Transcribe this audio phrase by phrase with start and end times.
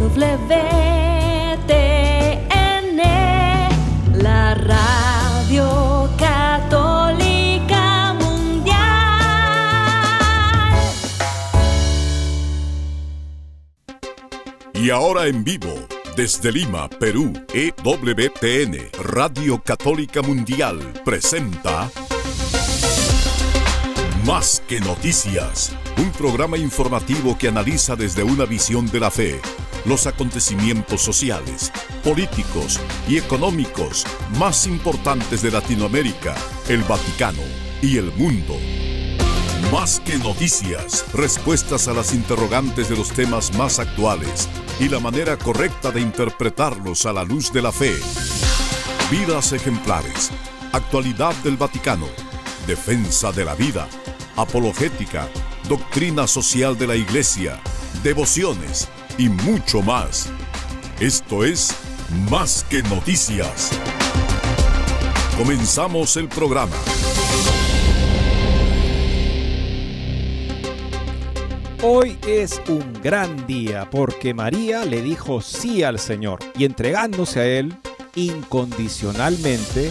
[0.00, 0.16] WTN,
[4.14, 8.78] la radio católica mundial.
[14.72, 15.68] Y ahora en vivo,
[16.16, 21.90] desde Lima, Perú, EWTN, Radio Católica Mundial, presenta
[24.26, 29.40] Más que Noticias, un programa informativo que analiza desde una visión de la fe
[29.86, 31.72] los acontecimientos sociales,
[32.04, 34.04] políticos y económicos
[34.38, 36.34] más importantes de Latinoamérica,
[36.68, 37.42] el Vaticano
[37.80, 38.56] y el mundo.
[39.72, 45.38] Más que noticias, respuestas a las interrogantes de los temas más actuales y la manera
[45.38, 47.94] correcta de interpretarlos a la luz de la fe.
[49.10, 50.30] Vidas ejemplares,
[50.72, 52.06] actualidad del Vaticano,
[52.66, 53.88] defensa de la vida,
[54.36, 55.28] apologética,
[55.68, 57.60] doctrina social de la Iglesia,
[58.02, 58.88] devociones
[59.18, 60.30] y mucho más.
[61.00, 61.74] Esto es
[62.30, 63.70] Más que noticias.
[65.38, 66.76] Comenzamos el programa.
[71.82, 77.46] Hoy es un gran día porque María le dijo sí al Señor y entregándose a
[77.46, 77.74] Él
[78.14, 79.90] incondicionalmente,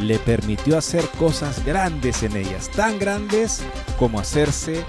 [0.00, 3.62] le permitió hacer cosas grandes en ellas, tan grandes
[3.98, 4.84] como hacerse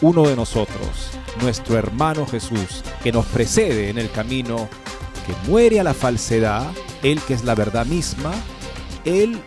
[0.00, 4.68] uno de nosotros, nuestro hermano Jesús, que nos precede en el camino,
[5.26, 6.66] que muere a la falsedad,
[7.02, 8.32] Él que es la verdad misma,
[9.04, 9.40] Él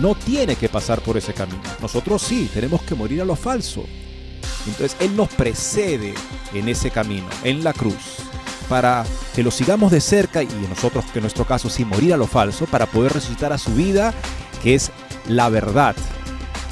[0.00, 1.62] no tiene que pasar por ese camino.
[1.80, 3.84] Nosotros sí, tenemos que morir a lo falso.
[4.66, 6.14] Entonces Él nos precede
[6.52, 8.25] en ese camino, en la cruz,
[8.68, 12.16] para que lo sigamos de cerca y nosotros, que en nuestro caso sí, morir a
[12.16, 14.12] lo falso, para poder resucitar a su vida,
[14.62, 14.90] que es
[15.28, 15.96] la verdad.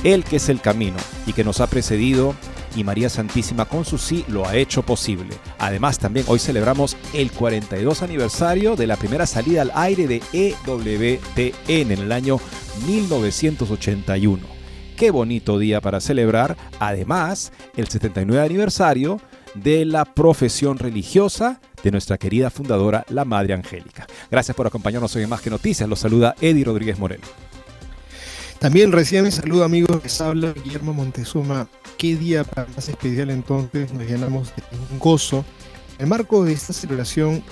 [0.03, 2.34] Él que es el camino y que nos ha precedido
[2.77, 5.37] y María Santísima con su sí lo ha hecho posible.
[5.59, 11.92] Además también hoy celebramos el 42 aniversario de la primera salida al aire de EWTN
[11.92, 12.39] en el año
[12.87, 14.54] 1981.
[14.97, 19.21] Qué bonito día para celebrar, además, el 79 aniversario
[19.54, 24.06] de la profesión religiosa de nuestra querida fundadora, la Madre Angélica.
[24.31, 25.89] Gracias por acompañarnos hoy en Más que Noticias.
[25.89, 27.25] Los saluda Eddie Rodríguez Moreno.
[28.59, 31.69] También recién mi saludo amigos, les habla Guillermo Montezuma.
[31.99, 35.45] Qué día más especial entonces, nos llenamos de un gozo.
[35.99, 37.43] En el marco de esta celebración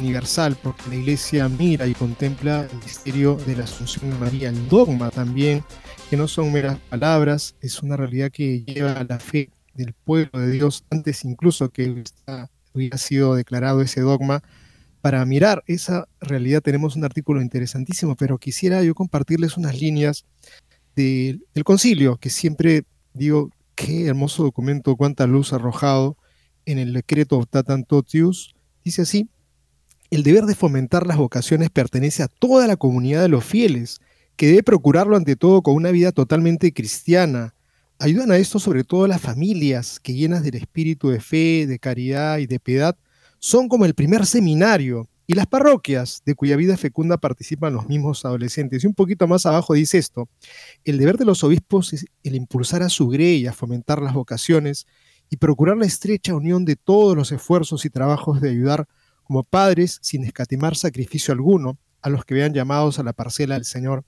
[0.00, 4.68] universal, porque la iglesia mira y contempla el misterio de la Asunción de María, el
[4.68, 5.62] dogma también,
[6.10, 10.40] que no son meras palabras, es una realidad que lleva a la fe del pueblo
[10.40, 12.02] de Dios antes incluso que
[12.76, 14.42] hubiera sido declarado ese dogma.
[15.00, 20.24] Para mirar esa realidad tenemos un artículo interesantísimo, pero quisiera yo compartirles unas líneas
[20.94, 26.16] del concilio, que siempre digo, qué hermoso documento, cuánta luz arrojado
[26.64, 28.54] en el decreto Optatam Totius.
[28.84, 29.28] Dice así,
[30.10, 34.00] el deber de fomentar las vocaciones pertenece a toda la comunidad de los fieles,
[34.36, 37.54] que debe procurarlo ante todo con una vida totalmente cristiana.
[37.98, 42.38] Ayudan a esto sobre todo las familias que llenas del espíritu de fe, de caridad
[42.38, 42.96] y de piedad,
[43.38, 48.24] son como el primer seminario, y las parroquias, de cuya vida fecunda participan los mismos
[48.24, 48.84] adolescentes.
[48.84, 50.28] Y un poquito más abajo dice esto,
[50.84, 54.86] el deber de los obispos es el impulsar a su grey, a fomentar las vocaciones
[55.28, 58.86] y procurar la estrecha unión de todos los esfuerzos y trabajos de ayudar
[59.24, 63.64] como padres sin escatimar sacrificio alguno a los que vean llamados a la parcela del
[63.64, 64.04] Señor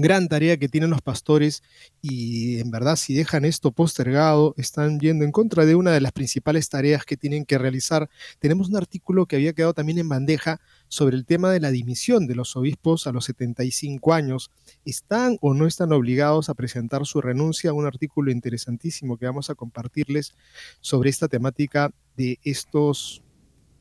[0.00, 1.62] gran tarea que tienen los pastores
[2.02, 6.10] y en verdad si dejan esto postergado están yendo en contra de una de las
[6.10, 8.10] principales tareas que tienen que realizar.
[8.40, 12.26] Tenemos un artículo que había quedado también en bandeja sobre el tema de la dimisión
[12.26, 14.50] de los obispos a los 75 años.
[14.84, 17.72] ¿Están o no están obligados a presentar su renuncia?
[17.72, 20.34] Un artículo interesantísimo que vamos a compartirles
[20.80, 23.22] sobre esta temática de estos,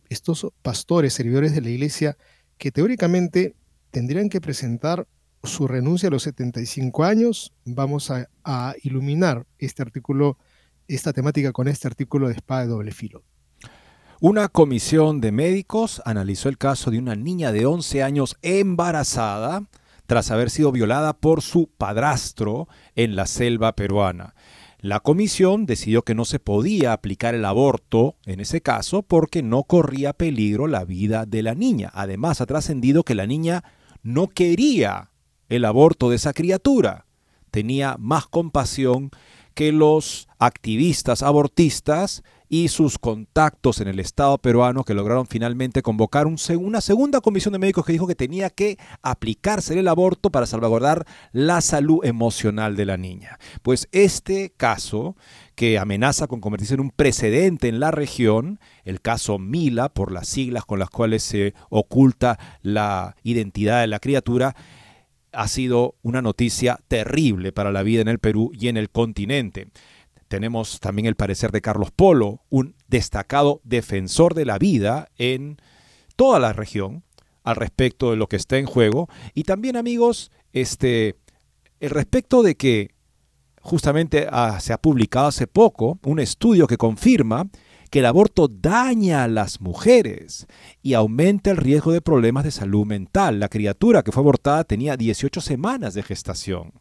[0.09, 2.17] estos pastores, servidores de la iglesia,
[2.59, 3.55] que teóricamente
[3.89, 5.07] tendrían que presentar
[5.43, 7.53] su renuncia a los 75 años.
[7.65, 10.37] Vamos a, iluminar este artículo,
[10.87, 13.23] esta temática con este artículo de espada de doble filo.
[14.19, 19.67] Una comisión de médicos analizó el caso de una niña de 11 años embarazada
[20.07, 24.35] tras haber sido violada por su padrastro en la selva peruana.
[24.79, 29.63] La comisión decidió que no se podía aplicar el aborto en ese caso porque no
[29.63, 31.89] corría peligro la vida de la niña.
[31.93, 33.63] Además, ha trascendido que la niña
[34.03, 35.12] no quería
[35.55, 37.05] el aborto de esa criatura.
[37.51, 39.11] Tenía más compasión
[39.53, 46.27] que los activistas abortistas y sus contactos en el Estado peruano que lograron finalmente convocar
[46.27, 50.45] un, una segunda comisión de médicos que dijo que tenía que aplicarse el aborto para
[50.45, 53.39] salvaguardar la salud emocional de la niña.
[53.63, 55.15] Pues este caso
[55.55, 60.27] que amenaza con convertirse en un precedente en la región, el caso Mila, por las
[60.27, 64.55] siglas con las cuales se oculta la identidad de la criatura,
[65.33, 69.67] ha sido una noticia terrible para la vida en el Perú y en el continente.
[70.27, 75.57] Tenemos también el parecer de Carlos Polo, un destacado defensor de la vida en
[76.15, 77.03] toda la región
[77.43, 79.09] al respecto de lo que está en juego.
[79.33, 81.17] Y también, amigos, este,
[81.79, 82.91] el respecto de que
[83.61, 87.47] justamente ah, se ha publicado hace poco un estudio que confirma
[87.93, 90.47] que el aborto daña a las mujeres
[90.81, 93.39] y aumenta el riesgo de problemas de salud mental.
[93.39, 96.71] La criatura que fue abortada tenía 18 semanas de gestación.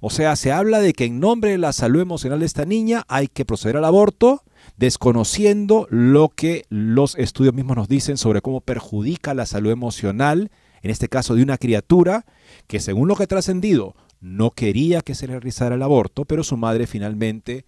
[0.00, 3.04] O sea, se habla de que en nombre de la salud emocional de esta niña
[3.06, 4.42] hay que proceder al aborto,
[4.76, 10.50] desconociendo lo que los estudios mismos nos dicen sobre cómo perjudica la salud emocional,
[10.82, 12.26] en este caso de una criatura
[12.66, 16.42] que según lo que ha trascendido no quería que se le realizara el aborto, pero
[16.42, 17.66] su madre finalmente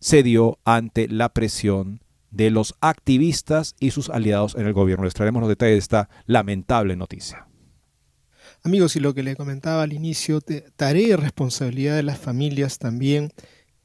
[0.00, 2.00] cedió ante la presión
[2.36, 5.04] de los activistas y sus aliados en el gobierno.
[5.04, 7.48] Les traeremos los detalles de esta lamentable noticia.
[8.62, 10.40] Amigos, y lo que le comentaba al inicio,
[10.76, 13.32] tarea y responsabilidad de las familias también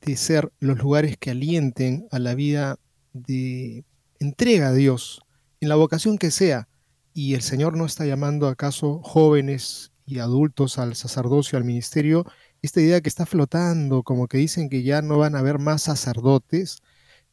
[0.02, 2.78] de ser los lugares que alienten a la vida
[3.14, 3.86] de
[4.20, 5.22] entrega a Dios,
[5.60, 6.68] en la vocación que sea.
[7.14, 12.26] Y el Señor no está llamando acaso jóvenes y adultos al sacerdocio, al ministerio.
[12.62, 15.84] Esta idea que está flotando, como que dicen que ya no van a haber más
[15.84, 16.82] sacerdotes,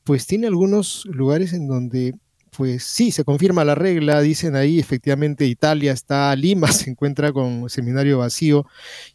[0.08, 2.14] pues tiene algunos lugares en donde
[2.56, 7.68] pues sí, se confirma la regla, dicen ahí, efectivamente Italia está, Lima se encuentra con
[7.68, 8.64] seminario vacío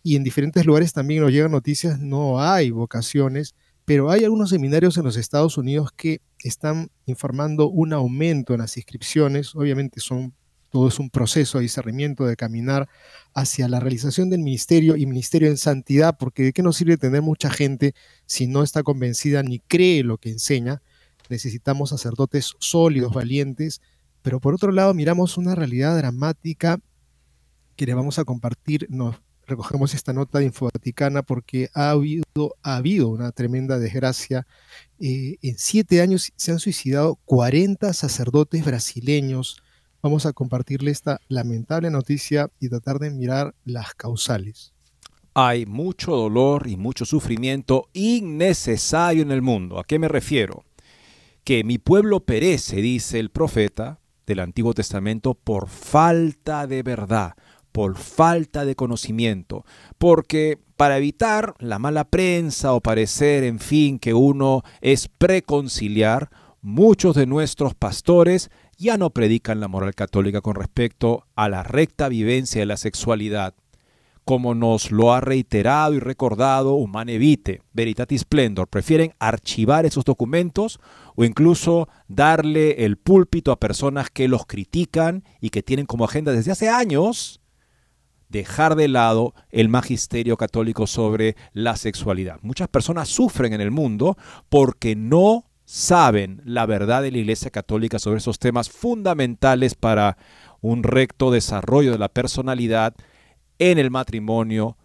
[0.03, 3.55] y en diferentes lugares también nos llegan noticias, no hay vocaciones,
[3.85, 8.77] pero hay algunos seminarios en los Estados Unidos que están informando un aumento en las
[8.77, 10.35] inscripciones, obviamente son
[10.73, 12.89] todo es un proceso de discernimiento, de caminar
[13.35, 17.21] hacia la realización del ministerio y ministerio en santidad, porque ¿de qué nos sirve tener
[17.21, 17.93] mucha gente
[18.25, 20.81] si no está convencida ni cree lo que enseña?
[21.29, 23.81] necesitamos sacerdotes sólidos, valientes,
[24.23, 26.79] pero por otro lado miramos una realidad dramática
[27.75, 29.15] que le vamos a compartir, nos
[29.45, 34.47] recogemos esta nota de Infovaticana porque ha habido, ha habido una tremenda desgracia.
[34.99, 39.61] Eh, en siete años se han suicidado 40 sacerdotes brasileños.
[40.03, 44.73] Vamos a compartirle esta lamentable noticia y tratar de mirar las causales.
[45.33, 49.79] Hay mucho dolor y mucho sufrimiento innecesario en el mundo.
[49.79, 50.65] ¿A qué me refiero?
[51.43, 57.33] que mi pueblo perece, dice el profeta del Antiguo Testamento, por falta de verdad,
[57.71, 59.65] por falta de conocimiento,
[59.97, 66.29] porque para evitar la mala prensa o parecer, en fin, que uno es preconciliar,
[66.61, 72.09] muchos de nuestros pastores ya no predican la moral católica con respecto a la recta
[72.09, 73.55] vivencia de la sexualidad,
[74.25, 78.67] como nos lo ha reiterado y recordado Humane Vitae, Veritatis Splendor.
[78.67, 80.79] Prefieren archivar esos documentos
[81.15, 86.31] o incluso darle el púlpito a personas que los critican y que tienen como agenda
[86.31, 87.41] desde hace años
[88.29, 92.39] dejar de lado el magisterio católico sobre la sexualidad.
[92.41, 94.17] Muchas personas sufren en el mundo
[94.49, 100.17] porque no saben la verdad de la Iglesia Católica sobre esos temas fundamentales para
[100.61, 102.93] un recto desarrollo de la personalidad
[103.57, 104.77] en el matrimonio,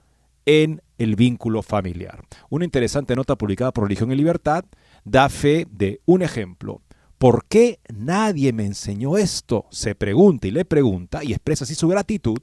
[0.46, 2.24] en el vínculo familiar.
[2.48, 4.64] Una interesante nota publicada por Religión y Libertad
[5.04, 6.80] da fe de un ejemplo.
[7.18, 9.66] ¿Por qué nadie me enseñó esto?
[9.70, 12.38] Se pregunta y le pregunta y expresa así su gratitud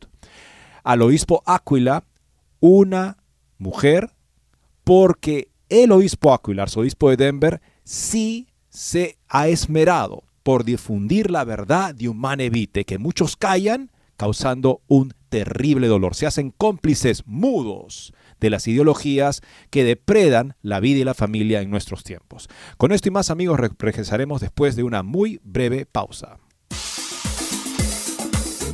[0.83, 2.03] al obispo Aquila,
[2.59, 3.17] una
[3.57, 4.11] mujer,
[4.83, 11.95] porque el obispo Aquila, arzobispo de Denver, sí se ha esmerado por difundir la verdad
[11.95, 16.13] de Humane Vitae, que muchos callan, causando un terrible dolor.
[16.15, 21.69] Se hacen cómplices mudos de las ideologías que depredan la vida y la familia en
[21.69, 22.49] nuestros tiempos.
[22.77, 26.37] Con esto y más amigos regresaremos después de una muy breve pausa.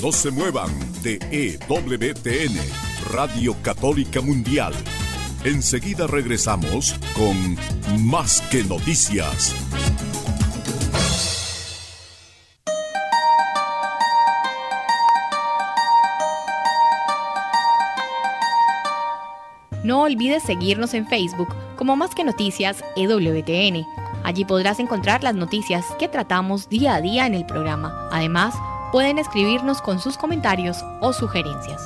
[0.01, 0.71] No se muevan
[1.03, 2.57] de EWTN,
[3.11, 4.73] Radio Católica Mundial.
[5.43, 7.57] Enseguida regresamos con
[8.05, 9.55] Más que Noticias.
[19.83, 23.83] No olvides seguirnos en Facebook como Más que Noticias EWTN.
[24.23, 28.09] Allí podrás encontrar las noticias que tratamos día a día en el programa.
[28.11, 28.53] Además,
[28.91, 31.81] pueden escribirnos con sus comentarios o sugerencias.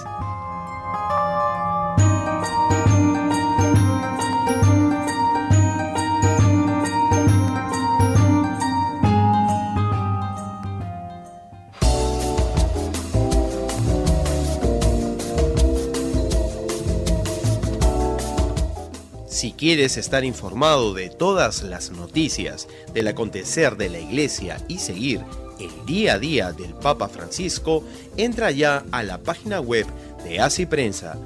[19.46, 25.22] Si quieres estar informado de todas las noticias del acontecer de la iglesia y seguir
[25.60, 27.84] el día a día del Papa Francisco,
[28.18, 29.86] entra ya a la página web
[30.24, 31.20] de Así Prensa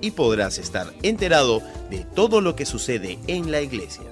[0.00, 4.02] y podrás estar enterado de todo lo que sucede en la iglesia.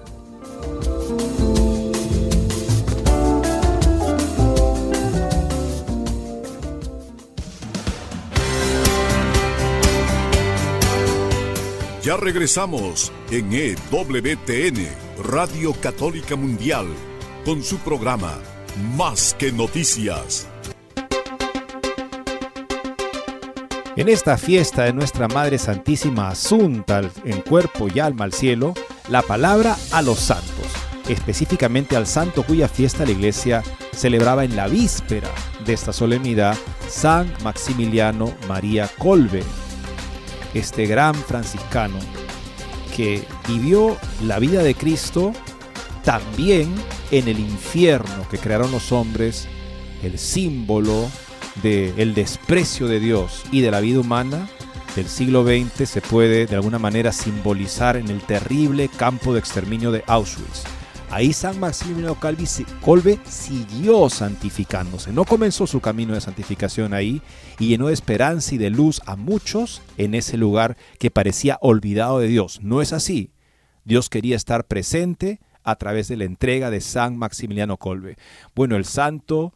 [12.03, 14.89] Ya regresamos en EWTN,
[15.23, 16.87] Radio Católica Mundial,
[17.45, 18.39] con su programa
[18.97, 20.49] Más que Noticias.
[23.97, 28.73] En esta fiesta de nuestra Madre Santísima Asunta en cuerpo y alma al cielo,
[29.11, 30.73] la palabra a los santos,
[31.07, 35.29] específicamente al santo cuya fiesta la iglesia celebraba en la víspera
[35.67, 36.57] de esta solemnidad,
[36.89, 39.43] San Maximiliano María Colbe,
[40.55, 41.99] este gran franciscano
[42.97, 45.33] que vivió la vida de Cristo
[46.05, 46.75] también
[47.11, 49.49] en el infierno que crearon los hombres,
[50.03, 51.09] el símbolo
[51.63, 54.49] del desprecio de Dios y de la vida humana
[54.97, 59.93] del siglo XX se puede de alguna manera simbolizar en el terrible campo de exterminio
[59.93, 60.65] de Auschwitz.
[61.13, 67.21] Ahí San Maximiliano Colbe siguió santificándose, no comenzó su camino de santificación ahí
[67.59, 72.21] y llenó de esperanza y de luz a muchos en ese lugar que parecía olvidado
[72.21, 72.61] de Dios.
[72.63, 73.33] No es así.
[73.85, 78.17] Dios quería estar presente a través de la entrega de San Maximiliano Colbe.
[78.55, 79.53] Bueno, el santo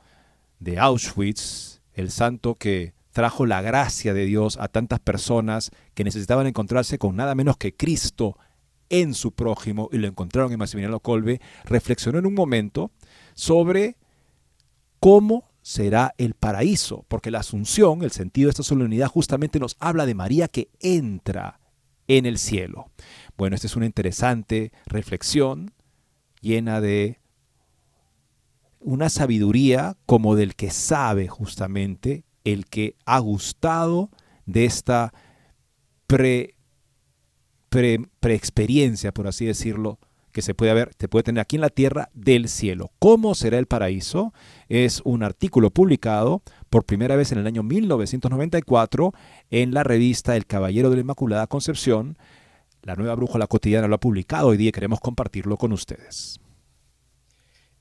[0.58, 6.48] de Auschwitz, el santo que trajo la gracia de Dios a tantas personas que necesitaban
[6.48, 8.36] encontrarse con nada menos que Cristo
[8.88, 12.90] en su prójimo y lo encontraron en Maximiliano Colbe, reflexionó en un momento
[13.34, 13.96] sobre
[15.00, 20.06] cómo será el paraíso, porque la asunción, el sentido de esta solemnidad justamente nos habla
[20.06, 21.60] de María que entra
[22.06, 22.90] en el cielo.
[23.36, 25.72] Bueno, esta es una interesante reflexión
[26.40, 27.18] llena de
[28.78, 34.10] una sabiduría como del que sabe justamente, el que ha gustado
[34.44, 35.14] de esta
[36.06, 36.53] pre
[38.20, 39.98] preexperiencia, por así decirlo,
[40.30, 42.90] que se puede haber, te puede tener aquí en la tierra del cielo.
[42.98, 44.32] ¿Cómo será el paraíso?
[44.68, 49.12] Es un artículo publicado por primera vez en el año 1994
[49.50, 52.16] en la revista El Caballero de la Inmaculada Concepción.
[52.82, 56.38] La nueva brújula cotidiana lo ha publicado hoy día y queremos compartirlo con ustedes.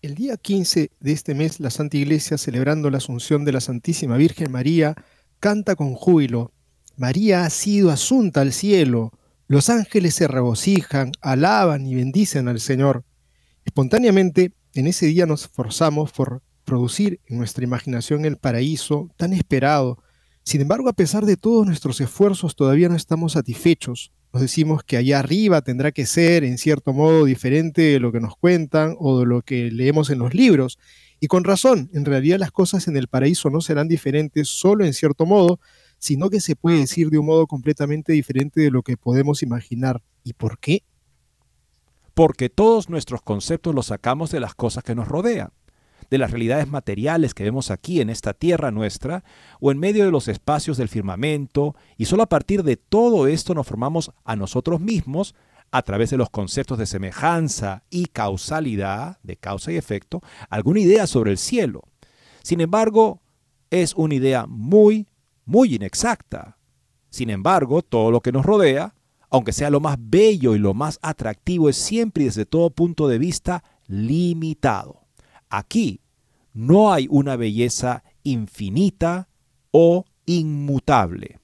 [0.01, 4.17] El día 15 de este mes, la Santa Iglesia, celebrando la Asunción de la Santísima
[4.17, 4.95] Virgen María,
[5.39, 6.51] canta con júbilo,
[6.95, 9.11] María ha sido asunta al cielo,
[9.47, 13.03] los ángeles se regocijan, alaban y bendicen al Señor.
[13.65, 19.99] Espontáneamente, en ese día nos esforzamos por producir en nuestra imaginación el paraíso tan esperado.
[20.43, 24.11] Sin embargo, a pesar de todos nuestros esfuerzos, todavía no estamos satisfechos.
[24.33, 28.19] Nos decimos que allá arriba tendrá que ser, en cierto modo, diferente de lo que
[28.19, 30.79] nos cuentan o de lo que leemos en los libros.
[31.19, 34.93] Y con razón, en realidad las cosas en el paraíso no serán diferentes solo en
[34.93, 35.59] cierto modo,
[36.03, 40.03] sino que se puede decir de un modo completamente diferente de lo que podemos imaginar.
[40.25, 40.83] ¿Y por qué?
[42.13, 45.51] Porque todos nuestros conceptos los sacamos de las cosas que nos rodean,
[46.09, 49.23] de las realidades materiales que vemos aquí en esta tierra nuestra,
[49.61, 53.53] o en medio de los espacios del firmamento, y solo a partir de todo esto
[53.53, 55.35] nos formamos a nosotros mismos
[55.71, 61.07] a través de los conceptos de semejanza y causalidad, de causa y efecto, alguna idea
[61.07, 61.83] sobre el cielo.
[62.41, 63.21] Sin embargo,
[63.69, 65.07] es una idea muy,
[65.45, 66.57] muy inexacta.
[67.09, 68.95] Sin embargo, todo lo que nos rodea,
[69.29, 73.07] aunque sea lo más bello y lo más atractivo, es siempre y desde todo punto
[73.07, 75.01] de vista limitado.
[75.49, 76.01] Aquí
[76.53, 79.27] no hay una belleza infinita
[79.71, 81.39] o inmutable.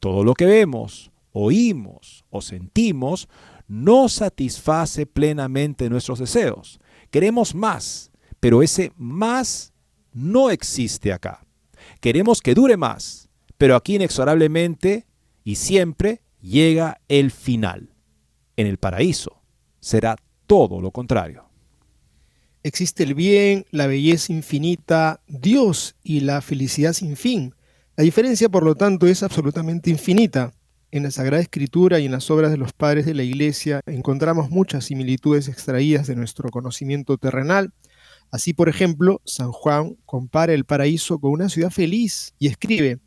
[0.00, 3.28] Todo lo que vemos, oímos o sentimos
[3.68, 6.80] no satisface plenamente nuestros deseos.
[7.10, 9.72] Queremos más, pero ese más
[10.12, 11.44] no existe acá.
[12.00, 13.28] Queremos que dure más,
[13.58, 15.06] pero aquí inexorablemente
[15.44, 17.94] y siempre llega el final.
[18.56, 19.42] En el paraíso
[19.80, 20.16] será
[20.46, 21.44] todo lo contrario.
[22.62, 27.54] Existe el bien, la belleza infinita, Dios y la felicidad sin fin.
[27.96, 30.52] La diferencia, por lo tanto, es absolutamente infinita.
[30.92, 34.50] En la Sagrada Escritura y en las obras de los padres de la Iglesia encontramos
[34.50, 37.72] muchas similitudes extraídas de nuestro conocimiento terrenal.
[38.30, 42.98] Así, por ejemplo, San Juan compara el paraíso con una ciudad feliz y escribe,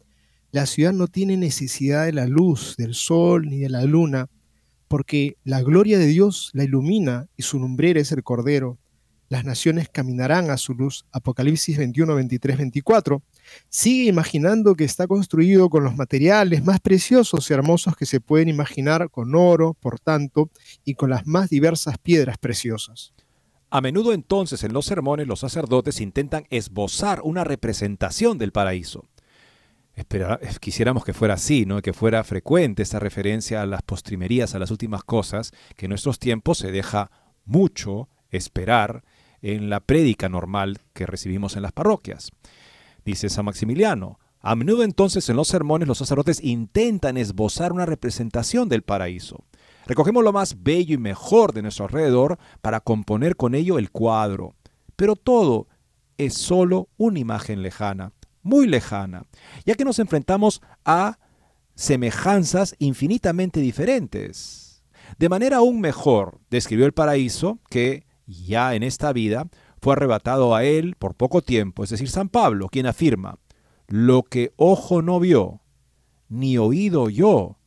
[0.56, 4.30] la ciudad no tiene necesidad de la luz, del sol ni de la luna,
[4.88, 8.78] porque la gloria de Dios la ilumina y su lumbrera es el Cordero.
[9.28, 11.04] Las naciones caminarán a su luz.
[11.12, 13.22] Apocalipsis 21, 23, 24.
[13.68, 18.48] Sigue imaginando que está construido con los materiales más preciosos y hermosos que se pueden
[18.48, 20.50] imaginar, con oro, por tanto,
[20.86, 23.14] y con las más diversas piedras preciosas.
[23.70, 29.10] A menudo entonces en los sermones los sacerdotes intentan esbozar una representación del paraíso.
[30.60, 31.82] Quisiéramos que fuera así, ¿no?
[31.82, 36.20] que fuera frecuente esta referencia a las postrimerías, a las últimas cosas, que en nuestros
[36.20, 37.12] tiempos se deja
[37.46, 39.04] mucho esperar
[39.42, 42.32] en la prédica normal que recibimos en las parroquias.
[43.06, 48.70] Dice San Maximiliano, a menudo entonces en los sermones los sacerdotes intentan esbozar una representación
[48.70, 49.44] del paraíso.
[49.88, 54.56] Recogemos lo más bello y mejor de nuestro alrededor para componer con ello el cuadro.
[54.96, 55.68] Pero todo
[56.18, 58.12] es solo una imagen lejana,
[58.46, 59.25] muy lejana,
[59.66, 61.18] ya que nos enfrentamos a
[61.74, 64.84] semejanzas infinitamente diferentes.
[65.18, 69.48] De manera aún mejor describió el paraíso que ya en esta vida
[69.82, 73.40] fue arrebatado a él por poco tiempo, es decir, San Pablo, quien afirma,
[73.88, 75.62] lo que ojo no vio,
[76.30, 77.58] ni oído oyó,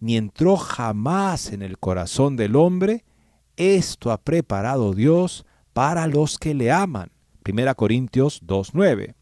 [0.00, 3.04] ni entró jamás en el corazón del hombre,
[3.56, 7.10] esto ha preparado Dios para los que le aman.
[7.44, 9.15] 1 Corintios 2.9.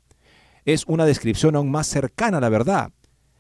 [0.65, 2.93] Es una descripción aún más cercana a la verdad,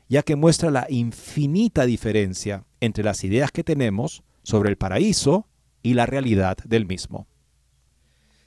[0.09, 5.49] ya que muestra la infinita diferencia entre las ideas que tenemos sobre el paraíso
[5.83, 7.26] y la realidad del mismo.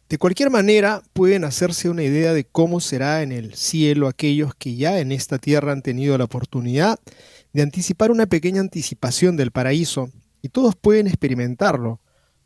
[0.09, 4.75] De cualquier manera, pueden hacerse una idea de cómo será en el cielo aquellos que
[4.75, 6.97] ya en esta tierra han tenido la oportunidad
[7.51, 10.09] de anticipar una pequeña anticipación del paraíso,
[10.41, 11.99] y todos pueden experimentarlo.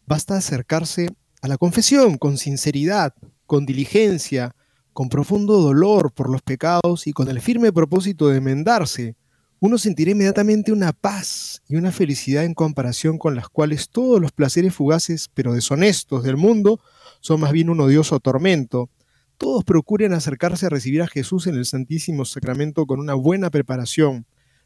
[0.07, 1.09] Basta acercarse
[1.41, 3.13] a la confesión con sinceridad,
[3.45, 4.55] con diligencia,
[4.93, 9.15] con profundo dolor por los pecados y con el firme propósito de enmendarse.
[9.59, 14.31] Uno sentirá inmediatamente una paz y una felicidad en comparación con las cuales todos los
[14.31, 16.79] placeres fugaces pero deshonestos del mundo
[17.19, 18.89] son más bien un odioso tormento.
[19.37, 24.25] Todos procuren acercarse a recibir a Jesús en el Santísimo Sacramento con una buena preparación,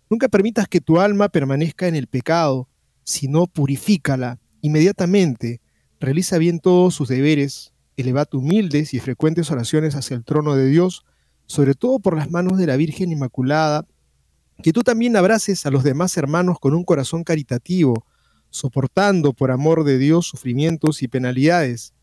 [0.09, 2.69] Nunca permitas que tu alma permanezca en el pecado,
[3.03, 5.61] sino purifícala inmediatamente.
[5.99, 11.05] Realiza bien todos sus deberes, eleva humildes y frecuentes oraciones hacia el trono de Dios,
[11.45, 13.85] sobre todo por las manos de la Virgen Inmaculada,
[14.63, 18.05] que tú también abraces a los demás hermanos con un corazón caritativo,
[18.49, 21.93] soportando por amor de Dios sufrimientos y penalidades.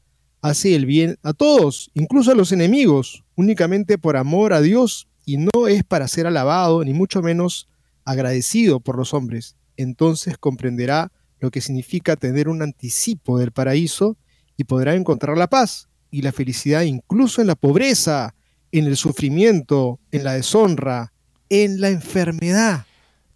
[0.42, 5.36] Hace el bien a todos, incluso a los enemigos, únicamente por amor a Dios y
[5.38, 7.68] no es para ser alabado, ni mucho menos
[8.04, 14.16] agradecido por los hombres, entonces comprenderá lo que significa tener un anticipo del paraíso
[14.56, 18.34] y podrá encontrar la paz y la felicidad incluso en la pobreza,
[18.70, 21.12] en el sufrimiento, en la deshonra,
[21.48, 22.86] en la enfermedad.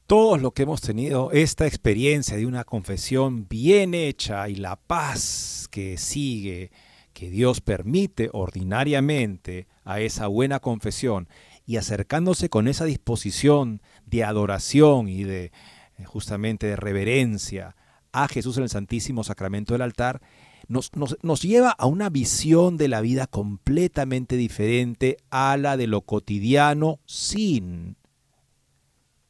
[0.07, 5.69] Todos los que hemos tenido esta experiencia de una confesión bien hecha y la paz
[5.71, 6.71] que sigue,
[7.13, 11.29] que Dios permite ordinariamente a esa buena confesión,
[11.67, 15.51] y acercándose con esa disposición de adoración y de
[15.99, 17.75] eh, justamente de reverencia
[18.13, 20.23] a Jesús en el Santísimo Sacramento del altar,
[20.69, 20.91] nos,
[21.23, 26.99] nos, lleva a una visión de la vida completamente diferente a la de lo cotidiano
[27.07, 27.97] sin,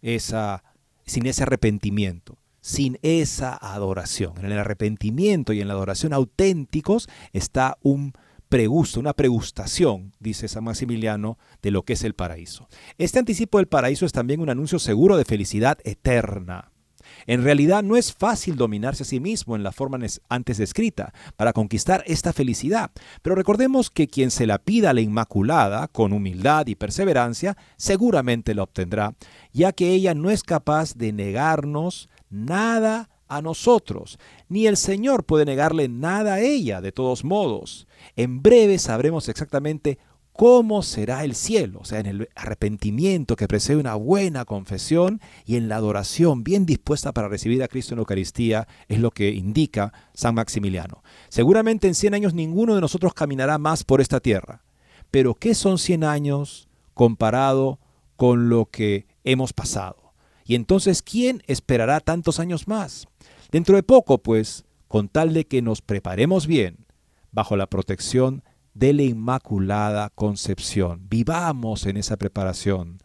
[0.00, 0.64] esa,
[1.04, 4.34] sin ese arrepentimiento, sin esa adoración.
[4.38, 8.12] En el arrepentimiento y en la adoración auténticos está un
[8.48, 12.68] pregusto, una pregustación, dice San Maximiliano, de lo que es el paraíso.
[12.98, 16.72] Este anticipo del paraíso es también un anuncio seguro de felicidad eterna.
[17.26, 21.52] En realidad no es fácil dominarse a sí mismo en la forma antes descrita para
[21.52, 22.90] conquistar esta felicidad,
[23.22, 28.54] pero recordemos que quien se la pida a la Inmaculada con humildad y perseverancia seguramente
[28.54, 29.14] la obtendrá,
[29.52, 35.44] ya que ella no es capaz de negarnos nada a nosotros, ni el Señor puede
[35.44, 37.88] negarle nada a ella, de todos modos.
[38.14, 39.98] En breve sabremos exactamente
[40.36, 45.56] cómo será el cielo, o sea, en el arrepentimiento que precede una buena confesión y
[45.56, 49.30] en la adoración bien dispuesta para recibir a Cristo en la Eucaristía, es lo que
[49.30, 51.02] indica San Maximiliano.
[51.30, 54.62] Seguramente en 100 años ninguno de nosotros caminará más por esta tierra,
[55.10, 57.78] pero ¿qué son 100 años comparado
[58.16, 60.12] con lo que hemos pasado?
[60.44, 63.08] Y entonces, ¿quién esperará tantos años más?
[63.50, 66.86] Dentro de poco, pues, con tal de que nos preparemos bien,
[67.32, 72.98] bajo la protección de la Inmaculada Concepción, vivamos en esa preparación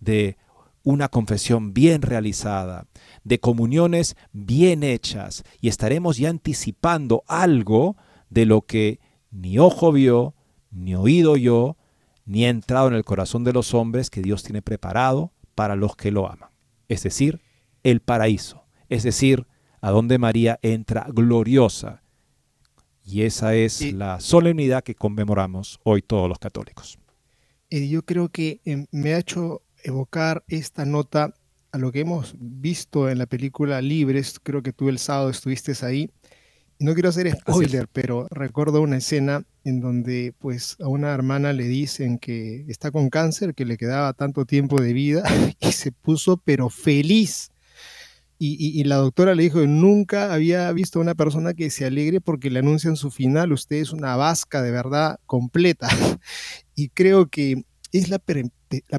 [0.00, 0.36] de
[0.82, 2.86] una confesión bien realizada,
[3.24, 7.96] de comuniones bien hechas, y estaremos ya anticipando algo
[8.30, 10.34] de lo que ni ojo vio,
[10.70, 11.76] ni oído yo,
[12.24, 15.96] ni ha entrado en el corazón de los hombres que Dios tiene preparado para los
[15.96, 16.50] que lo aman.
[16.88, 17.40] Es decir,
[17.82, 19.46] el paraíso, es decir,
[19.80, 22.02] a donde María entra gloriosa.
[23.10, 26.98] Y esa es la solemnidad que conmemoramos hoy todos los católicos.
[27.70, 31.34] eh, yo creo que em, me ha hecho evocar esta nota
[31.72, 35.72] a lo que hemos visto en la película Libres, creo que tú el sábado estuviste
[35.86, 36.10] ahí.
[36.78, 41.64] No quiero hacer spoiler, pero recuerdo una escena en donde pues a una hermana le
[41.64, 45.22] dicen que está con cáncer, que le quedaba tanto tiempo de vida
[45.60, 47.50] y se puso pero feliz.
[48.40, 52.50] Y, la doctora le dijo, nunca había visto a una persona que se alegre porque
[52.50, 55.88] le anuncian su final, usted es una vasca de verdad completa.
[56.76, 58.20] Y creo que es la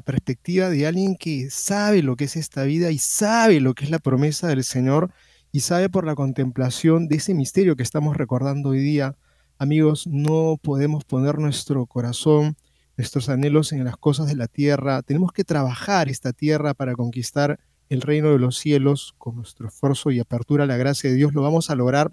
[0.02, 3.90] perspectiva de alguien que sabe lo que es esta vida y sabe lo que es
[3.90, 5.10] la promesa del Señor
[5.52, 9.16] y sabe por la contemplación de ese misterio que estamos recordando hoy día.
[9.58, 12.56] Amigos, no podemos poner nuestro corazón,
[12.96, 15.02] nuestros anhelos en las cosas de la tierra.
[15.02, 17.58] Tenemos que trabajar esta tierra para conquistar
[17.90, 21.34] el reino de los cielos con nuestro esfuerzo y apertura a la gracia de Dios.
[21.34, 22.12] Lo vamos a lograr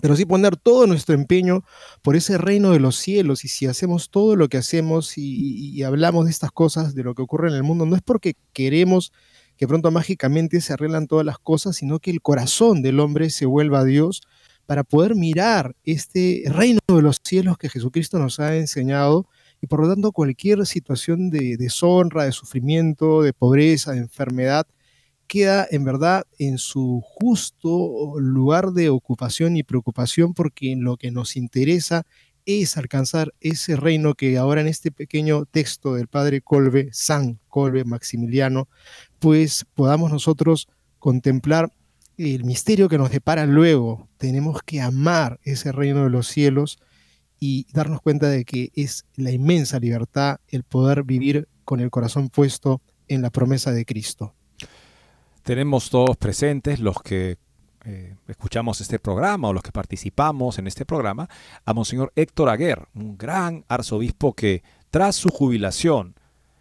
[0.00, 1.64] pero sí poner todo nuestro empeño
[2.02, 3.44] por ese reino de los cielos.
[3.44, 7.22] Y si hacemos todo lo que hacemos y, hablamos de estas cosas, de lo que
[7.22, 9.12] ocurre en el mundo, no es porque queremos
[9.56, 13.44] que pronto mágicamente se arreglan todas las cosas, sino que el corazón del hombre se
[13.44, 14.22] vuelva a Dios
[14.66, 19.26] para poder mirar este reino de los cielos que Jesucristo nos ha enseñado
[19.60, 24.66] y por lo tanto cualquier situación de deshonra, de sufrimiento, de pobreza, de enfermedad,
[25.28, 31.36] queda en verdad en su justo lugar de ocupación y preocupación porque lo que nos
[31.36, 32.04] interesa
[32.46, 37.84] es alcanzar ese reino que ahora en este pequeño texto del padre Colbe, San Colbe
[37.84, 38.68] Maximiliano,
[39.18, 40.66] pues podamos nosotros
[40.98, 41.70] contemplar
[42.16, 44.08] el misterio que nos depara luego.
[44.16, 46.78] Tenemos que amar ese reino de los cielos
[47.38, 52.30] y darnos cuenta de que es la inmensa libertad el poder vivir con el corazón
[52.30, 54.37] puesto en la promesa de Cristo
[55.48, 57.38] tenemos todos presentes, los que
[57.86, 61.26] eh, escuchamos este programa o los que participamos en este programa,
[61.64, 66.16] a Monseñor Héctor Aguer, un gran arzobispo que tras su jubilación,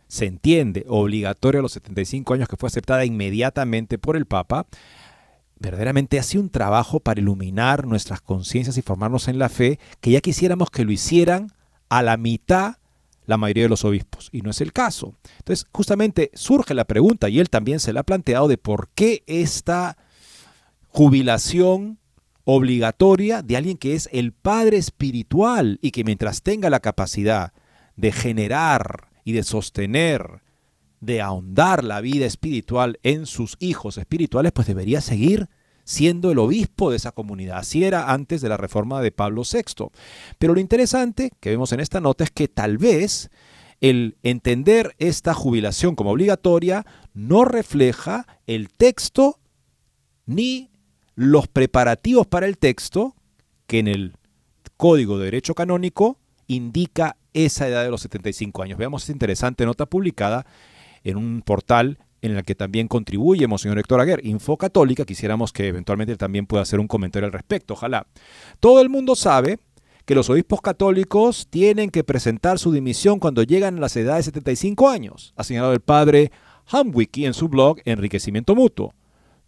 [0.07, 4.67] se entiende, obligatorio a los 75 años que fue aceptada inmediatamente por el Papa,
[5.59, 10.21] verdaderamente hace un trabajo para iluminar nuestras conciencias y formarnos en la fe que ya
[10.21, 11.51] quisiéramos que lo hicieran
[11.89, 12.77] a la mitad
[13.27, 15.13] la mayoría de los obispos, y no es el caso.
[15.37, 19.23] Entonces, justamente surge la pregunta, y él también se la ha planteado, de por qué
[19.27, 19.97] esta
[20.87, 21.99] jubilación
[22.45, 27.51] obligatoria de alguien que es el padre espiritual y que mientras tenga la capacidad
[27.97, 30.41] de generar y de sostener,
[31.01, 35.49] de ahondar la vida espiritual en sus hijos espirituales, pues debería seguir
[35.87, 37.59] siendo el obispo de esa comunidad.
[37.59, 39.85] Así era antes de la reforma de Pablo VI.
[40.37, 43.31] Pero lo interesante que vemos en esta nota es que tal vez
[43.79, 49.39] el entender esta jubilación como obligatoria no refleja el texto
[50.25, 50.71] ni
[51.15, 53.15] los preparativos para el texto
[53.65, 54.13] que en el
[54.75, 58.77] Código de Derecho Canónico indica esa edad de los 75 años.
[58.77, 60.45] Veamos esta interesante nota publicada
[61.05, 61.97] en un portal
[62.31, 66.63] en la que también contribuye Monseñor Héctor Aguer, Info Católica, quisiéramos que eventualmente también pueda
[66.63, 68.07] hacer un comentario al respecto, ojalá.
[68.59, 69.59] Todo el mundo sabe
[70.05, 74.31] que los obispos católicos tienen que presentar su dimisión cuando llegan a las edades de
[74.31, 76.31] 75 años, ha señalado el padre
[76.67, 78.93] Hamwicki en su blog Enriquecimiento Mutuo.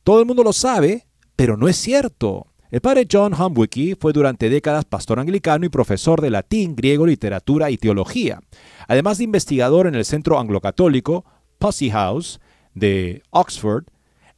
[0.04, 2.48] Todo el mundo lo sabe, pero no es cierto.
[2.72, 7.72] El padre John Hamwicki fue durante décadas pastor anglicano y profesor de latín, griego, literatura
[7.72, 8.42] y teología,
[8.88, 11.26] además de investigador en el Centro Anglo-Católico
[11.58, 12.40] Pussy House
[12.74, 13.86] de Oxford,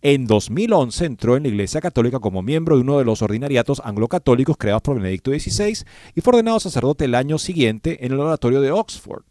[0.04, 4.58] en 2011 entró en la Iglesia Católica como miembro de uno de los ordinariatos anglo-católicos
[4.58, 8.72] creados por Benedicto XVI y fue ordenado sacerdote el año siguiente en el oratorio de
[8.72, 9.24] Oxford.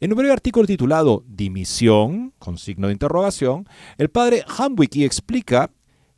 [0.00, 3.66] En un breve artículo titulado Dimisión, con signo de interrogación,
[3.96, 5.70] el padre Hamwicki explica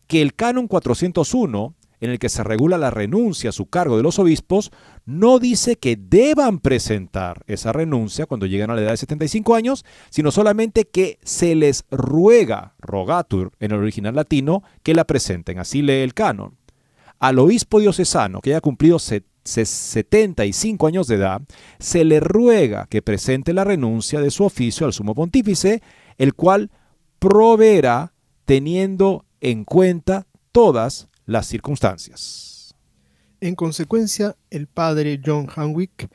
[0.09, 4.02] que el canon 401 en el que se regula la renuncia a su cargo de
[4.02, 4.70] los obispos,
[5.04, 9.84] no dice que deban presentar esa renuncia cuando llegan a la edad de 75 años,
[10.08, 15.58] sino solamente que se les ruega, rogatur en el original latino, que la presenten.
[15.58, 16.56] Así lee el canon.
[17.18, 21.42] Al obispo diocesano que haya cumplido 75 años de edad,
[21.78, 25.82] se le ruega que presente la renuncia de su oficio al sumo pontífice,
[26.16, 26.70] el cual
[27.18, 28.14] proveerá
[28.46, 32.74] teniendo en cuenta todas las circunstancias.
[33.40, 36.08] En consecuencia, el padre John Hanwick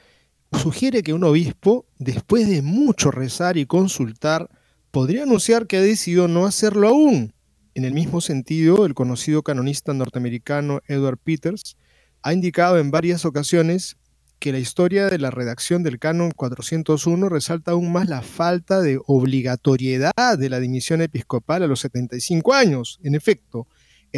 [0.51, 4.49] sugiere que un obispo, después de mucho rezar y consultar,
[4.91, 7.33] podría anunciar que ha decidido no hacerlo aún.
[7.75, 11.77] En el mismo sentido, el conocido canonista norteamericano Edward Peters
[12.21, 13.95] ha indicado en varias ocasiones
[14.39, 18.99] que la historia de la redacción del canon 401 resalta aún más la falta de
[19.07, 22.99] obligatoriedad de la dimisión episcopal a los 75 años.
[23.01, 23.65] En efecto,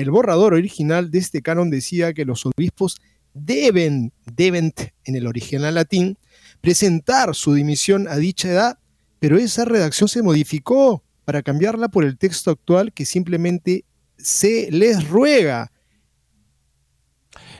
[0.01, 2.97] el borrador original de este canon decía que los obispos
[3.33, 4.73] deben, deben
[5.05, 6.17] en el original latín,
[6.61, 8.79] presentar su dimisión a dicha edad
[9.19, 13.85] pero esa redacción se modificó para cambiarla por el texto actual que simplemente
[14.17, 15.71] se les ruega.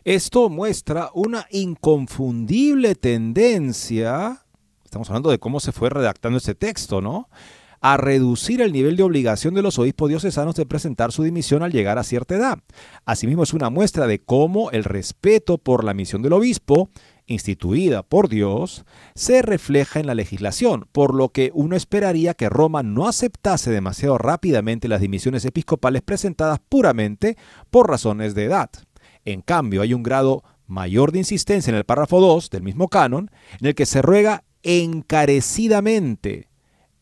[0.04, 4.45] Esto muestra una inconfundible tendencia,
[4.86, 7.30] estamos hablando de cómo se fue redactando este texto, ¿no?
[7.82, 11.72] A reducir el nivel de obligación de los obispos diocesanos de presentar su dimisión al
[11.72, 12.60] llegar a cierta edad.
[13.06, 16.90] Asimismo, es una muestra de cómo el respeto por la misión del obispo,
[17.26, 22.84] instituida por Dios, se refleja en la legislación, por lo que uno esperaría que Roma
[22.84, 27.38] no aceptase demasiado rápidamente las dimisiones episcopales presentadas puramente
[27.70, 28.70] por razones de edad.
[29.26, 33.30] En cambio, hay un grado mayor de insistencia en el párrafo 2 del mismo canon,
[33.60, 36.48] en el que se ruega encarecidamente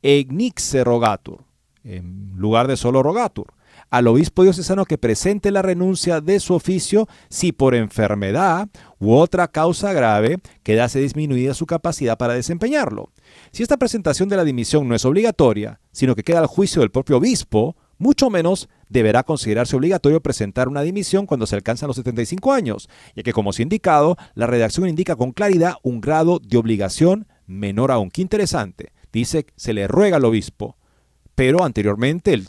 [0.08, 1.46] Egnixe rogatur,
[1.84, 3.56] en lugar de solo rogatur,
[3.90, 9.48] al obispo diocesano que presente la renuncia de su oficio si por enfermedad u otra
[9.48, 13.10] causa grave quedase disminuida su capacidad para desempeñarlo.
[13.52, 16.92] Si esta presentación de la dimisión no es obligatoria, sino que queda al juicio del
[16.92, 22.54] propio obispo, mucho menos deberá considerarse obligatorio presentar una dimisión cuando se alcanzan los 75
[22.54, 26.58] años, ya que como se ha indicado, la redacción indica con claridad un grado de
[26.58, 28.12] obligación menor aún.
[28.12, 30.78] Qué interesante dice se le ruega al obispo,
[31.34, 32.44] pero anteriormente,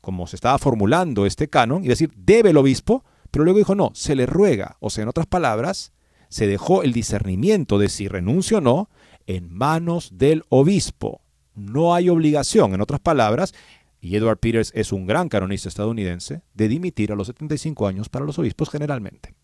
[0.00, 3.90] como se estaba formulando este canon, y decir debe el obispo, pero luego dijo no,
[3.94, 5.92] se le ruega, o sea, en otras palabras,
[6.28, 8.88] se dejó el discernimiento de si renuncio o no
[9.26, 11.20] en manos del obispo.
[11.54, 13.52] No hay obligación, en otras palabras,
[14.00, 18.24] y Edward Peters es un gran canonista estadounidense, de dimitir a los 75 años para
[18.24, 19.34] los obispos generalmente.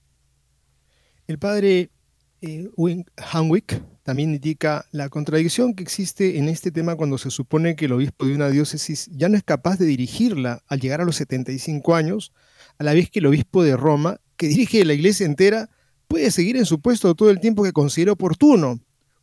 [1.27, 1.91] El padre
[2.40, 2.68] eh,
[3.16, 7.92] Hanwick también indica la contradicción que existe en este tema cuando se supone que el
[7.92, 11.94] obispo de una diócesis ya no es capaz de dirigirla al llegar a los 75
[11.94, 12.33] años,
[12.79, 15.68] a la vez que el obispo de Roma, que dirige la iglesia entera,
[16.07, 18.81] puede seguir en su puesto todo el tiempo que considere oportuno.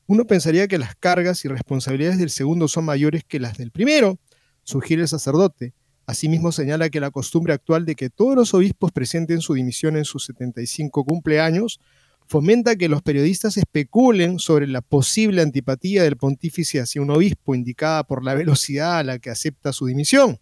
[0.07, 4.19] Uno pensaría que las cargas y responsabilidades del segundo son mayores que las del primero,
[4.63, 5.73] sugiere el sacerdote.
[6.05, 10.05] Asimismo señala que la costumbre actual de que todos los obispos presenten su dimisión en
[10.05, 11.79] sus 75 cumpleaños
[12.27, 18.03] fomenta que los periodistas especulen sobre la posible antipatía del pontífice hacia un obispo indicada
[18.03, 20.39] por la velocidad a la que acepta su dimisión.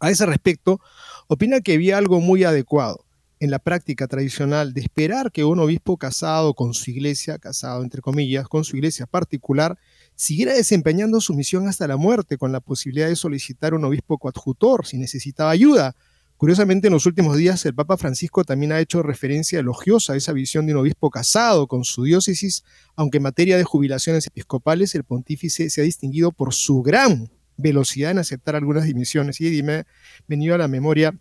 [0.00, 0.80] A ese respecto,
[1.28, 3.04] opina que había algo muy adecuado
[3.40, 8.00] en la práctica tradicional de esperar que un obispo casado con su iglesia, casado entre
[8.00, 9.76] comillas, con su iglesia particular,
[10.14, 14.86] siguiera desempeñando su misión hasta la muerte, con la posibilidad de solicitar un obispo coadjutor
[14.86, 15.96] si necesitaba ayuda,
[16.42, 20.32] Curiosamente, en los últimos días el Papa Francisco también ha hecho referencia elogiosa a esa
[20.32, 22.64] visión de un obispo casado con su diócesis,
[22.96, 28.10] aunque en materia de jubilaciones episcopales el pontífice se ha distinguido por su gran velocidad
[28.10, 29.40] en aceptar algunas dimisiones.
[29.40, 29.86] Y me ha
[30.26, 31.16] venido a la memoria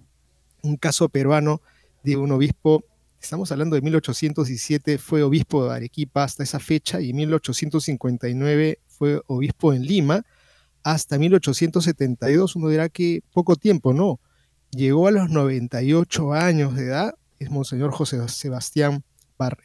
[0.64, 1.62] un caso peruano
[2.02, 2.84] de un obispo,
[3.22, 9.22] estamos hablando de 1817, fue obispo de Arequipa hasta esa fecha y en 1859 fue
[9.28, 10.26] obispo en Lima
[10.82, 12.56] hasta 1872.
[12.56, 14.20] Uno dirá que poco tiempo, no
[14.72, 19.04] llegó a los 98 años de edad, es Monseñor José Sebastián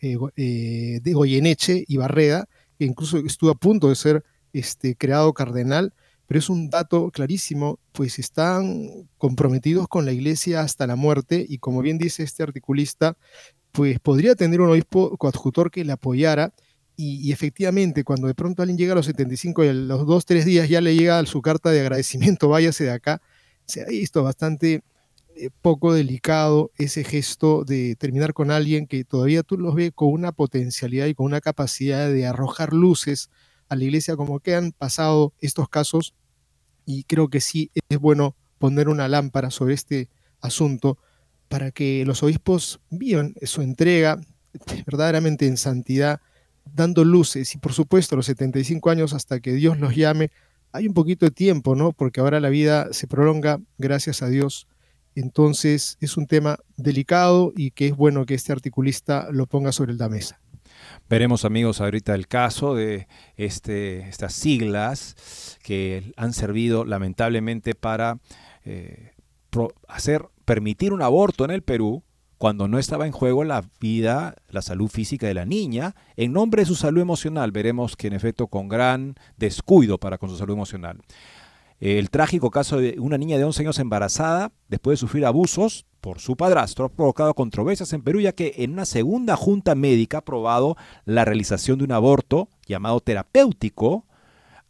[0.00, 5.32] eh, eh, de Goyeneche y Barreda, que incluso estuvo a punto de ser este, creado
[5.34, 5.92] cardenal,
[6.26, 11.58] pero es un dato clarísimo, pues están comprometidos con la iglesia hasta la muerte y
[11.58, 13.16] como bien dice este articulista,
[13.72, 16.54] pues podría tener un obispo coadjutor que le apoyara
[16.96, 20.44] y, efectivamente cuando de pronto alguien llega a los 75 y a los 2, 3
[20.46, 23.20] días ya le llega su carta de agradecimiento, váyase de acá,
[23.66, 24.82] se ha visto bastante
[25.36, 30.08] eh, poco delicado ese gesto de terminar con alguien que todavía tú los ves con
[30.12, 33.30] una potencialidad y con una capacidad de arrojar luces
[33.68, 36.14] a la iglesia como que han pasado estos casos
[36.86, 40.08] y creo que sí es bueno poner una lámpara sobre este
[40.40, 40.98] asunto
[41.48, 44.18] para que los obispos vivan su entrega
[44.86, 46.20] verdaderamente en santidad,
[46.64, 50.30] dando luces y por supuesto los 75 años hasta que Dios los llame,
[50.72, 51.92] hay un poquito de tiempo, ¿no?
[51.92, 54.66] Porque ahora la vida se prolonga, gracias a Dios,
[55.20, 59.94] entonces es un tema delicado y que es bueno que este articulista lo ponga sobre
[59.94, 60.40] la mesa.
[61.08, 68.18] Veremos amigos ahorita el caso de este, estas siglas que han servido lamentablemente para
[68.64, 69.12] eh,
[69.88, 72.02] hacer permitir un aborto en el Perú
[72.38, 76.62] cuando no estaba en juego la vida, la salud física de la niña, en nombre
[76.62, 77.50] de su salud emocional.
[77.50, 80.98] Veremos que en efecto con gran descuido para con su salud emocional
[81.80, 86.20] el trágico caso de una niña de 11 años embarazada después de sufrir abusos por
[86.20, 90.20] su padrastro ha provocado controversias en Perú ya que en una segunda junta médica ha
[90.20, 94.06] aprobado la realización de un aborto llamado terapéutico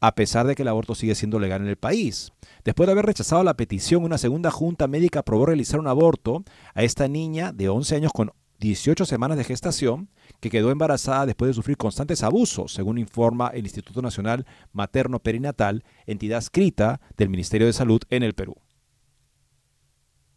[0.01, 2.33] a pesar de que el aborto sigue siendo legal en el país.
[2.65, 6.83] Después de haber rechazado la petición, una segunda junta médica aprobó realizar un aborto a
[6.83, 10.09] esta niña de 11 años con 18 semanas de gestación,
[10.41, 15.85] que quedó embarazada después de sufrir constantes abusos, según informa el Instituto Nacional Materno Perinatal,
[16.07, 18.57] entidad escrita del Ministerio de Salud en el Perú.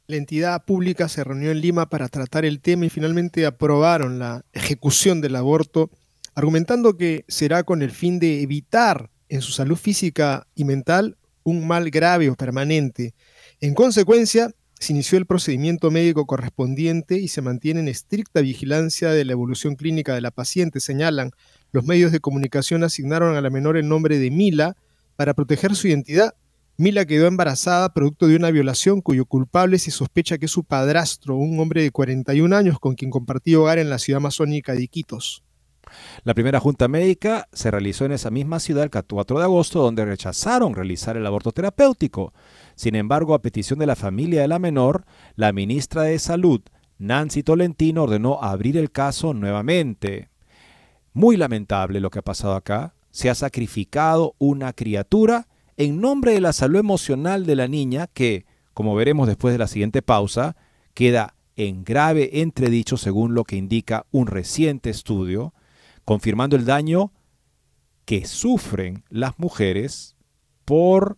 [0.08, 4.44] La entidad pública se reunió en Lima para tratar el tema y finalmente aprobaron la
[4.54, 5.92] ejecución del aborto,
[6.34, 11.68] argumentando que será con el fin de evitar en su salud física y mental un
[11.68, 13.14] mal grave o permanente.
[13.62, 19.26] En consecuencia, se inició el procedimiento médico correspondiente y se mantiene en estricta vigilancia de
[19.26, 21.32] la evolución clínica de la paciente, señalan.
[21.72, 24.78] Los medios de comunicación asignaron a la menor el nombre de Mila
[25.16, 26.34] para proteger su identidad
[26.80, 31.36] Mila quedó embarazada producto de una violación cuyo culpable se sospecha que es su padrastro,
[31.36, 35.44] un hombre de 41 años con quien compartió hogar en la ciudad amazónica de Iquitos.
[36.24, 40.06] La primera junta médica se realizó en esa misma ciudad el 4 de agosto, donde
[40.06, 42.34] rechazaron realizar el aborto terapéutico.
[42.80, 45.04] Sin embargo, a petición de la familia de la menor,
[45.36, 46.62] la ministra de Salud,
[46.98, 50.30] Nancy Tolentino, ordenó abrir el caso nuevamente.
[51.12, 52.96] Muy lamentable lo que ha pasado acá.
[53.12, 58.46] Se ha sacrificado una criatura en nombre de la salud emocional de la niña que,
[58.74, 60.56] como veremos después de la siguiente pausa,
[60.94, 65.54] queda en grave entredicho según lo que indica un reciente estudio,
[66.06, 67.12] confirmando el daño
[68.06, 70.16] que sufren las mujeres
[70.64, 71.18] por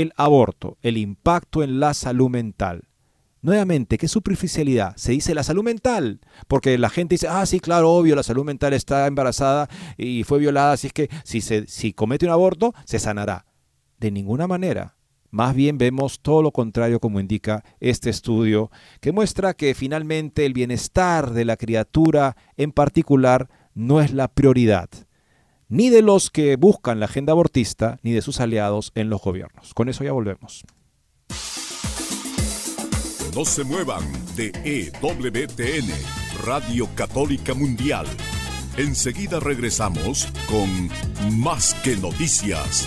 [0.00, 2.88] el aborto, el impacto en la salud mental.
[3.42, 4.96] Nuevamente, ¿qué superficialidad?
[4.96, 8.44] Se dice la salud mental, porque la gente dice, ah, sí, claro, obvio, la salud
[8.44, 12.74] mental está embarazada y fue violada, así es que si, se, si comete un aborto,
[12.86, 13.44] se sanará.
[13.98, 14.96] De ninguna manera.
[15.30, 20.52] Más bien vemos todo lo contrario como indica este estudio, que muestra que finalmente el
[20.52, 24.88] bienestar de la criatura en particular no es la prioridad,
[25.68, 29.74] ni de los que buscan la agenda abortista, ni de sus aliados en los gobiernos.
[29.74, 30.64] Con eso ya volvemos.
[33.34, 34.04] No se muevan
[34.36, 35.90] de EWTN,
[36.44, 38.06] Radio Católica Mundial.
[38.76, 40.90] Enseguida regresamos con
[41.40, 42.86] Más que Noticias.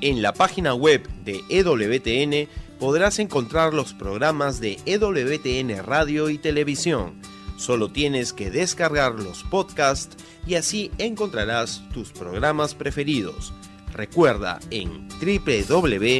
[0.00, 7.20] En la página web de EWTN podrás encontrar los programas de EWTN Radio y Televisión.
[7.56, 13.52] Solo tienes que descargar los podcasts y así encontrarás tus programas preferidos.
[13.92, 16.18] Recuerda en www.ewtn.com.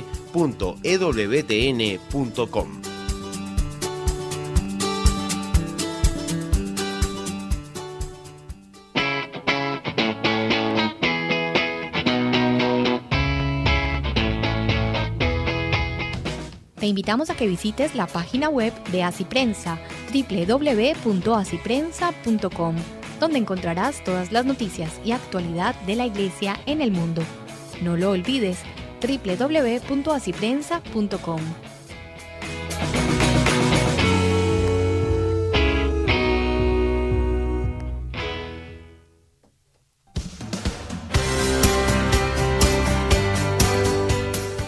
[16.88, 19.78] invitamos a que visites la página web de Asiprensa,
[20.12, 22.76] www.asiprensa.com,
[23.20, 27.22] donde encontrarás todas las noticias y actualidad de la Iglesia en el mundo.
[27.82, 28.58] No lo olvides,
[29.00, 31.40] www.asiprensa.com.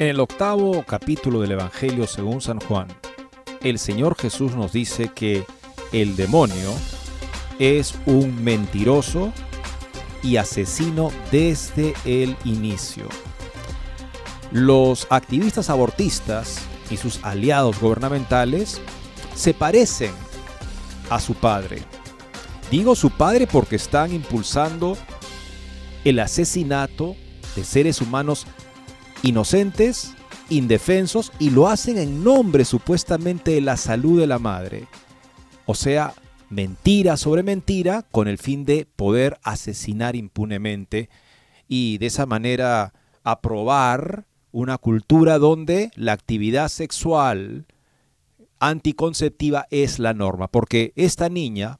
[0.00, 2.86] En el octavo capítulo del Evangelio según San Juan,
[3.62, 5.44] el Señor Jesús nos dice que
[5.90, 6.72] el demonio
[7.58, 9.32] es un mentiroso
[10.22, 13.08] y asesino desde el inicio.
[14.52, 18.80] Los activistas abortistas y sus aliados gubernamentales
[19.34, 20.12] se parecen
[21.10, 21.82] a su padre.
[22.70, 24.96] Digo su padre porque están impulsando
[26.04, 27.16] el asesinato
[27.56, 28.46] de seres humanos
[29.22, 30.14] inocentes,
[30.48, 34.86] indefensos, y lo hacen en nombre supuestamente de la salud de la madre.
[35.66, 36.14] O sea,
[36.50, 41.10] mentira sobre mentira con el fin de poder asesinar impunemente
[41.66, 47.66] y de esa manera aprobar una cultura donde la actividad sexual
[48.58, 51.78] anticonceptiva es la norma, porque esta niña,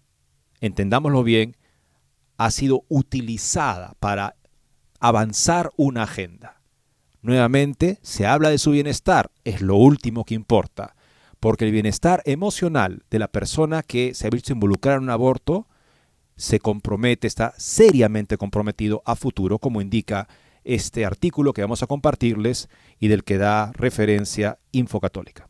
[0.61, 1.57] entendámoslo bien,
[2.37, 4.37] ha sido utilizada para
[5.01, 6.58] avanzar una agenda.
[7.21, 10.95] Nuevamente, se habla de su bienestar, es lo último que importa,
[11.41, 15.67] porque el bienestar emocional de la persona que se ha visto involucrada en un aborto
[16.37, 20.29] se compromete, está seriamente comprometido a futuro, como indica
[20.63, 22.69] este artículo que vamos a compartirles
[23.01, 25.49] y del que da referencia Infocatólica.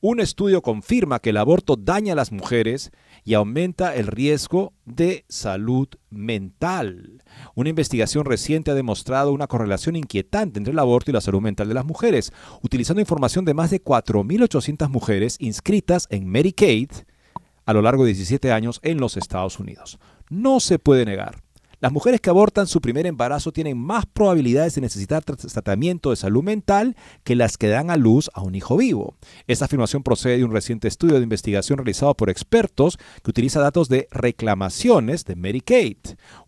[0.00, 2.92] Un estudio confirma que el aborto daña a las mujeres
[3.24, 7.22] y aumenta el riesgo de salud mental.
[7.54, 11.68] Una investigación reciente ha demostrado una correlación inquietante entre el aborto y la salud mental
[11.68, 16.90] de las mujeres, utilizando información de más de 4.800 mujeres inscritas en Medicaid
[17.66, 19.98] a lo largo de 17 años en los Estados Unidos.
[20.30, 21.42] No se puede negar
[21.80, 26.42] las mujeres que abortan su primer embarazo tienen más probabilidades de necesitar tratamiento de salud
[26.42, 29.14] mental que las que dan a luz a un hijo vivo.
[29.46, 33.88] Esta afirmación procede de un reciente estudio de investigación realizado por expertos que utiliza datos
[33.88, 35.98] de reclamaciones de Medicaid.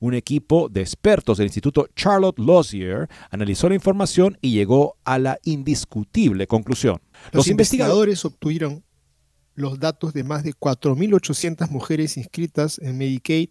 [0.01, 5.39] Un equipo de expertos del Instituto Charlotte Lozier analizó la información y llegó a la
[5.45, 7.01] indiscutible conclusión.
[7.33, 8.83] Los, investigadores obtuvieron
[9.55, 13.51] los datos de más de 4.800 mujeres inscritas en Medicaid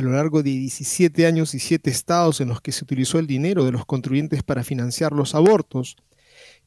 [0.00, 3.26] a lo largo de 17 años y 7 estados en los que se utilizó el
[3.26, 5.96] dinero de los contribuyentes para financiar los abortos.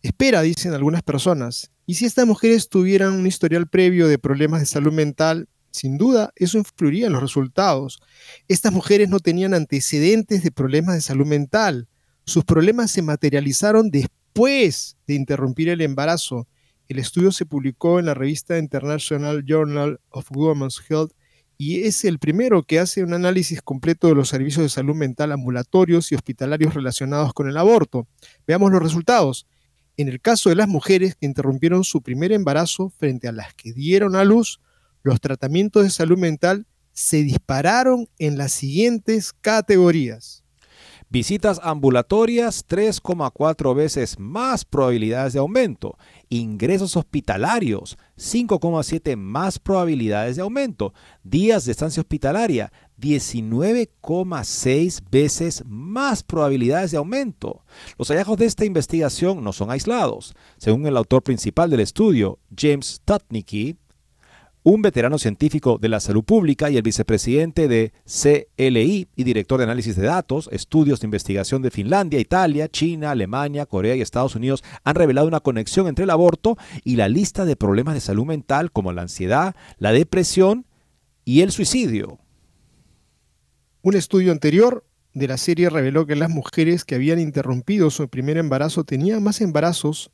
[0.03, 4.67] Espera, dicen algunas personas, y si estas mujeres tuvieran un historial previo de problemas de
[4.67, 7.99] salud mental, sin duda eso influiría en los resultados.
[8.47, 11.87] Estas mujeres no tenían antecedentes de problemas de salud mental.
[12.25, 16.47] Sus problemas se materializaron después de interrumpir el embarazo.
[16.87, 21.13] El estudio se publicó en la revista International Journal of Women's Health
[21.57, 25.31] y es el primero que hace un análisis completo de los servicios de salud mental
[25.31, 28.07] ambulatorios y hospitalarios relacionados con el aborto.
[28.47, 29.47] Veamos los resultados.
[29.95, 33.73] En el caso de las mujeres que interrumpieron su primer embarazo frente a las que
[33.73, 34.59] dieron a luz,
[35.03, 40.42] los tratamientos de salud mental se dispararon en las siguientes categorías.
[41.13, 45.95] Visitas ambulatorias, 3,4 veces más probabilidades de aumento.
[46.29, 50.95] Ingresos hospitalarios, 5,7 más probabilidades de aumento.
[51.23, 57.63] Días de estancia hospitalaria, 19,6 veces más probabilidades de aumento.
[57.99, 60.33] Los hallazgos de esta investigación no son aislados.
[60.57, 63.77] Según el autor principal del estudio, James Tutnicki,
[64.63, 69.65] un veterano científico de la salud pública y el vicepresidente de CLI y director de
[69.65, 74.63] análisis de datos, estudios de investigación de Finlandia, Italia, China, Alemania, Corea y Estados Unidos
[74.85, 78.71] han revelado una conexión entre el aborto y la lista de problemas de salud mental
[78.71, 80.65] como la ansiedad, la depresión
[81.25, 82.19] y el suicidio.
[83.81, 88.37] Un estudio anterior de la serie reveló que las mujeres que habían interrumpido su primer
[88.37, 90.09] embarazo tenían más embarazos,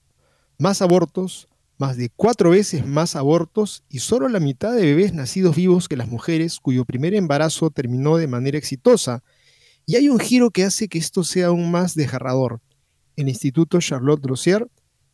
[0.57, 1.48] más abortos,
[1.79, 5.95] más de cuatro veces más abortos y solo la mitad de bebés nacidos vivos que
[5.95, 9.23] las mujeres cuyo primer embarazo terminó de manera exitosa.
[9.85, 12.59] Y hay un giro que hace que esto sea aún más desgarrador.
[13.15, 14.67] El Instituto Charlotte Drossier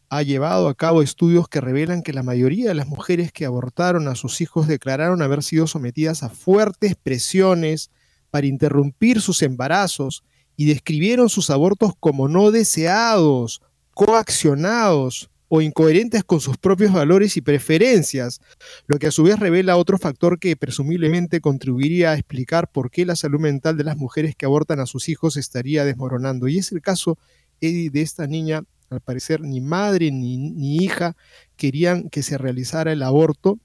[0.10, 4.08] ha llevado a cabo estudios que revelan que la mayoría de las mujeres que abortaron
[4.08, 7.92] a sus hijos declararon haber sido sometidas a fuertes presiones
[8.32, 10.24] para interrumpir sus embarazos
[10.58, 13.62] y describieron sus abortos como no deseados,
[13.94, 18.42] coaccionados, o incoherentes con sus propios valores y preferencias,
[18.88, 23.06] lo que a su vez revela otro factor que presumiblemente contribuiría a explicar por qué
[23.06, 26.48] la salud mental de las mujeres que abortan a sus hijos estaría desmoronando.
[26.48, 27.18] Y es el caso
[27.62, 31.16] de esta niña, al parecer ni madre ni, ni hija
[31.56, 33.60] querían que se realizara el aborto,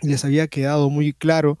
[0.00, 1.58] les había quedado muy claro,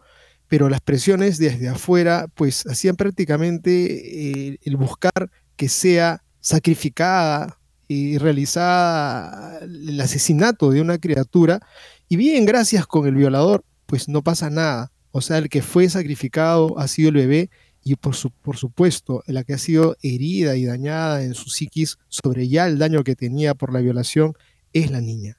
[0.48, 7.58] pero las presiones desde afuera pues hacían prácticamente eh, el buscar que sea sacrificada
[7.88, 11.60] y realizada el asesinato de una criatura,
[12.08, 14.92] y bien, gracias con el violador, pues no pasa nada.
[15.10, 17.50] O sea, el que fue sacrificado ha sido el bebé
[17.82, 21.98] y por, su, por supuesto, la que ha sido herida y dañada en su psiquis
[22.08, 24.34] sobre ya el daño que tenía por la violación
[24.72, 25.38] es la niña.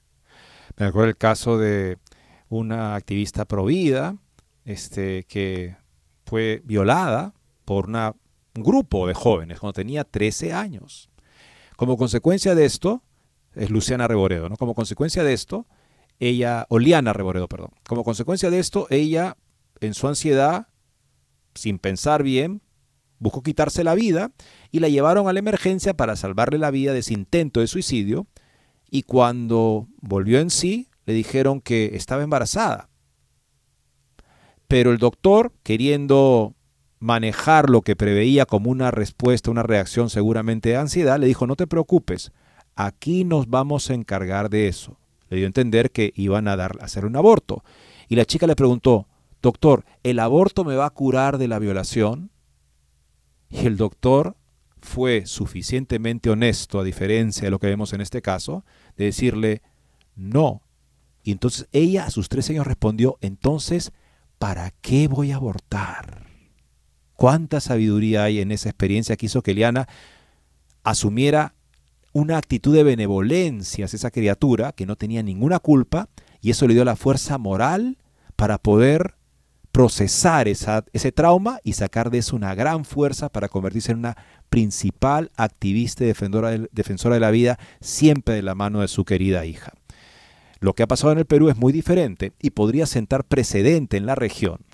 [0.76, 1.98] Me acuerdo el caso de
[2.48, 4.16] una activista provida
[4.64, 5.76] este, que
[6.24, 7.34] fue violada
[7.64, 8.14] por un
[8.54, 11.10] grupo de jóvenes cuando tenía 13 años.
[11.78, 13.04] Como consecuencia de esto,
[13.54, 14.56] es Luciana Reboredo, ¿no?
[14.56, 15.64] Como consecuencia de esto,
[16.18, 17.70] ella, Oliana Reboredo, perdón.
[17.86, 19.36] Como consecuencia de esto, ella,
[19.80, 20.66] en su ansiedad,
[21.54, 22.62] sin pensar bien,
[23.20, 24.32] buscó quitarse la vida
[24.72, 28.26] y la llevaron a la emergencia para salvarle la vida de ese intento de suicidio.
[28.90, 32.90] Y cuando volvió en sí, le dijeron que estaba embarazada.
[34.66, 36.56] Pero el doctor, queriendo
[37.00, 41.56] manejar lo que preveía como una respuesta, una reacción seguramente de ansiedad, le dijo, no
[41.56, 42.32] te preocupes,
[42.74, 44.98] aquí nos vamos a encargar de eso.
[45.28, 47.62] Le dio a entender que iban a, dar, a hacer un aborto.
[48.08, 49.06] Y la chica le preguntó,
[49.42, 52.30] doctor, ¿el aborto me va a curar de la violación?
[53.50, 54.36] Y el doctor
[54.80, 58.64] fue suficientemente honesto, a diferencia de lo que vemos en este caso,
[58.96, 59.62] de decirle,
[60.16, 60.62] no.
[61.22, 63.92] Y entonces ella a sus tres años respondió, entonces,
[64.38, 66.27] ¿para qué voy a abortar?
[67.18, 69.88] Cuánta sabiduría hay en esa experiencia que hizo que Eliana
[70.84, 71.52] asumiera
[72.12, 76.08] una actitud de benevolencia hacia esa criatura que no tenía ninguna culpa
[76.40, 77.98] y eso le dio la fuerza moral
[78.36, 79.16] para poder
[79.72, 84.16] procesar ese trauma y sacar de eso una gran fuerza para convertirse en una
[84.48, 89.04] principal activista y defensora de, defensora de la vida, siempre de la mano de su
[89.04, 89.72] querida hija.
[90.60, 94.06] Lo que ha pasado en el Perú es muy diferente y podría sentar precedente en
[94.06, 94.67] la región.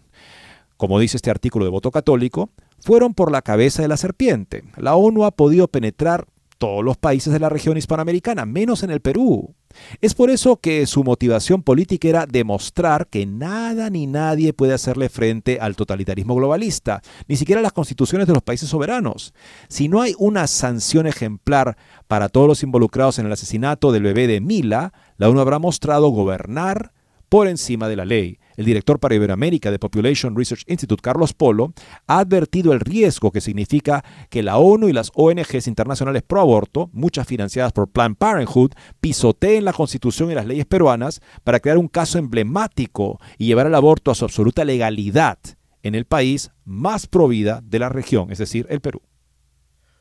[0.76, 2.50] Como dice este artículo de voto católico,
[2.80, 4.64] fueron por la cabeza de la serpiente.
[4.76, 6.26] La ONU ha podido penetrar
[6.58, 9.54] todos los países de la región hispanoamericana, menos en el Perú.
[10.00, 15.08] Es por eso que su motivación política era demostrar que nada ni nadie puede hacerle
[15.08, 19.34] frente al totalitarismo globalista, ni siquiera las constituciones de los países soberanos.
[19.68, 24.26] Si no hay una sanción ejemplar para todos los involucrados en el asesinato del bebé
[24.26, 26.92] de Mila, la ONU habrá mostrado gobernar
[27.28, 28.38] por encima de la ley.
[28.56, 31.72] El director para Iberoamérica de Population Research Institute, Carlos Polo,
[32.06, 36.90] ha advertido el riesgo que significa que la ONU y las ONGs internacionales pro aborto,
[36.92, 41.88] muchas financiadas por Planned Parenthood, pisoteen la constitución y las leyes peruanas para crear un
[41.88, 45.38] caso emblemático y llevar el aborto a su absoluta legalidad
[45.82, 49.02] en el país más provida de la región, es decir, el Perú.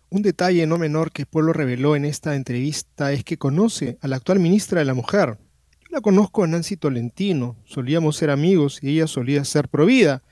[0.10, 4.18] Un detalle no menor que Polo reveló en esta entrevista es que conoce a la
[4.18, 5.40] actual ministra de la Mujer,
[5.94, 10.24] la conozco a Nancy Tolentino, solíamos ser amigos y ella solía ser provida.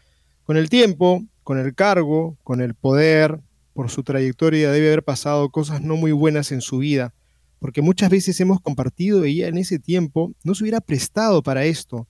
[0.44, 3.40] Con el tiempo, con el cargo, con el poder,
[3.74, 7.14] por su trayectoria debe haber pasado cosas no muy buenas en su vida,
[7.60, 11.64] porque muchas veces hemos compartido y ella en ese tiempo no se hubiera prestado para
[11.66, 12.08] esto,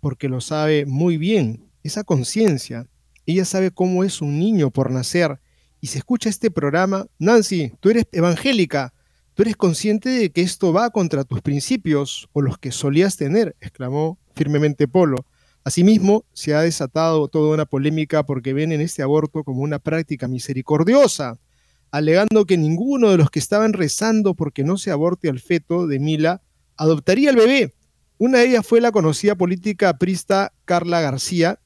[0.00, 2.88] porque lo sabe muy bien, esa conciencia.
[3.26, 5.38] Ella sabe cómo es un niño por nacer
[5.82, 8.94] y se escucha este programa, Nancy, tú eres evangélica,
[9.36, 13.54] ¿Tú eres consciente de que esto va contra tus principios o los que solías tener?
[13.60, 15.26] exclamó firmemente Polo.
[15.62, 20.26] Asimismo, se ha desatado toda una polémica porque ven en este aborto como una práctica
[20.26, 21.38] misericordiosa,
[21.90, 25.98] alegando que ninguno de los que estaban rezando porque no se aborte al feto de
[25.98, 26.40] Mila
[26.78, 27.74] adoptaría al bebé.
[28.16, 31.60] Una de ellas fue la conocida política prista Carla García,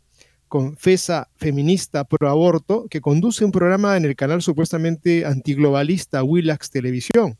[0.49, 7.39] confesa feminista pro aborto, que conduce un programa en el canal supuestamente antiglobalista Willax Televisión.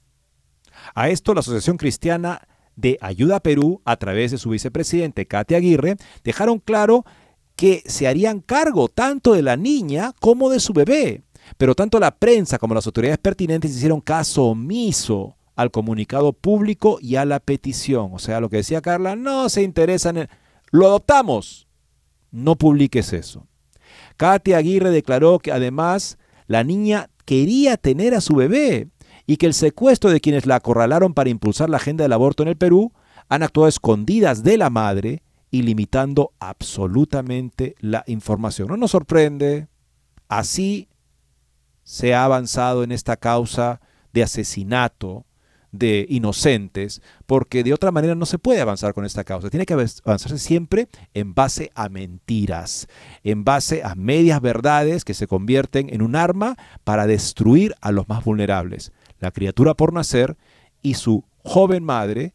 [0.95, 5.59] A esto la Asociación Cristiana de Ayuda a Perú, a través de su vicepresidente Katia
[5.59, 7.05] Aguirre, dejaron claro
[7.57, 11.23] que se harían cargo tanto de la niña como de su bebé.
[11.59, 17.17] Pero tanto la prensa como las autoridades pertinentes hicieron caso omiso al comunicado público y
[17.17, 18.11] a la petición.
[18.15, 20.29] O sea, lo que decía Carla, no se interesan en...
[20.71, 21.67] Lo adoptamos.
[22.31, 23.47] No publiques eso.
[24.17, 28.89] Katia Aguirre declaró que además la niña quería tener a su bebé
[29.31, 32.49] y que el secuestro de quienes la acorralaron para impulsar la agenda del aborto en
[32.49, 32.93] el Perú
[33.29, 35.23] han actuado escondidas de la madre
[35.53, 38.67] y limitando absolutamente la información.
[38.67, 39.69] No nos sorprende,
[40.27, 40.89] así
[41.85, 43.81] se ha avanzado en esta causa
[44.13, 45.27] de asesinato
[45.71, 49.49] de inocentes, porque de otra manera no se puede avanzar con esta causa.
[49.49, 52.89] Tiene que avanzarse siempre en base a mentiras,
[53.23, 58.09] en base a medias verdades que se convierten en un arma para destruir a los
[58.09, 58.91] más vulnerables
[59.21, 60.37] la criatura por nacer
[60.83, 62.35] y su joven madre,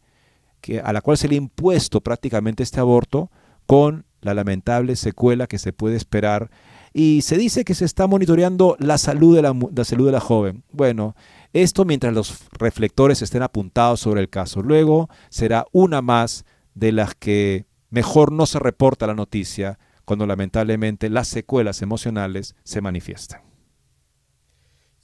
[0.60, 3.30] que, a la cual se le ha impuesto prácticamente este aborto,
[3.66, 6.50] con la lamentable secuela que se puede esperar.
[6.92, 10.20] Y se dice que se está monitoreando la salud de la, la salud de la
[10.20, 10.64] joven.
[10.72, 11.14] Bueno,
[11.52, 14.62] esto mientras los reflectores estén apuntados sobre el caso.
[14.62, 21.10] Luego será una más de las que mejor no se reporta la noticia cuando lamentablemente
[21.10, 23.45] las secuelas emocionales se manifiestan.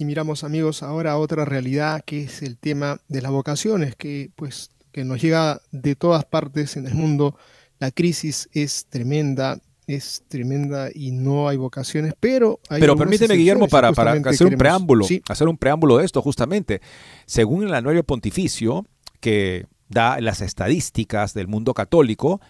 [0.02, 4.32] Y miramos amigos ahora a otra realidad que es el tema de las vocaciones, que
[4.34, 7.36] pues que nos llega de todas partes en el mundo.
[7.78, 13.68] La crisis es tremenda, es tremenda y no hay vocaciones, pero hay Pero permíteme, Guillermo,
[13.68, 16.80] para, para hacer un preámbulo, hacer un preámbulo de esto justamente.
[17.24, 18.84] Según el anuario pontificio,
[19.20, 22.40] que da las estadísticas del mundo católico,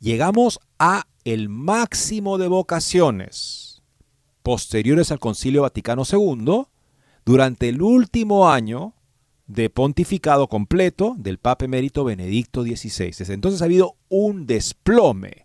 [0.00, 3.82] llegamos a el máximo de vocaciones
[4.42, 6.64] posteriores al Concilio Vaticano II
[7.28, 8.94] durante el último año
[9.46, 13.12] de pontificado completo del Papa Emérito Benedicto XVI.
[13.18, 15.44] Desde entonces ha habido un desplome.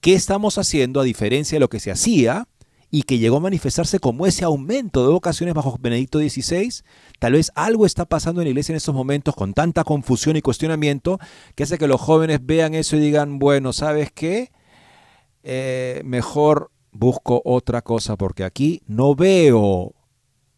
[0.00, 2.46] ¿Qué estamos haciendo a diferencia de lo que se hacía
[2.88, 6.84] y que llegó a manifestarse como ese aumento de vocaciones bajo Benedicto XVI?
[7.18, 10.40] Tal vez algo está pasando en la iglesia en estos momentos con tanta confusión y
[10.40, 11.18] cuestionamiento
[11.56, 14.52] que hace que los jóvenes vean eso y digan, bueno, ¿sabes qué?
[15.42, 19.96] Eh, mejor busco otra cosa porque aquí no veo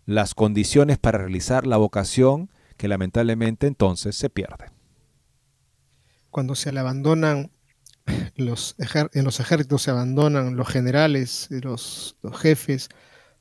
[0.06, 4.70] las condiciones para realizar la vocación que lamentablemente entonces se pierde.
[6.30, 7.50] Cuando se le abandonan
[8.36, 12.88] los en los ejércitos se abandonan los generales, los, los jefes,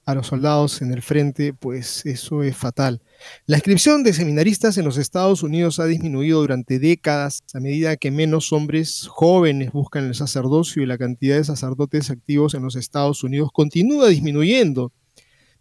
[0.05, 3.01] a los soldados en el frente, pues eso es fatal.
[3.45, 8.11] La inscripción de seminaristas en los Estados Unidos ha disminuido durante décadas a medida que
[8.11, 13.23] menos hombres jóvenes buscan el sacerdocio y la cantidad de sacerdotes activos en los Estados
[13.23, 14.91] Unidos continúa disminuyendo.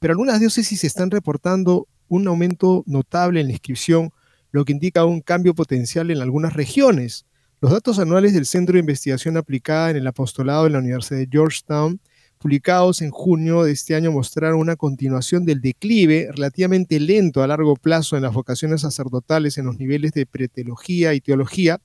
[0.03, 4.11] Pero algunas diócesis están reportando un aumento notable en la inscripción,
[4.51, 7.25] lo que indica un cambio potencial en algunas regiones.
[7.61, 11.29] Los datos anuales del Centro de Investigación Aplicada en el Apostolado de la Universidad de
[11.31, 12.01] Georgetown
[12.39, 17.77] publicados en junio de este año mostraron una continuación del declive relativamente lento a largo
[17.77, 21.81] plazo en las vocaciones sacerdotales en los niveles de preteología y teología,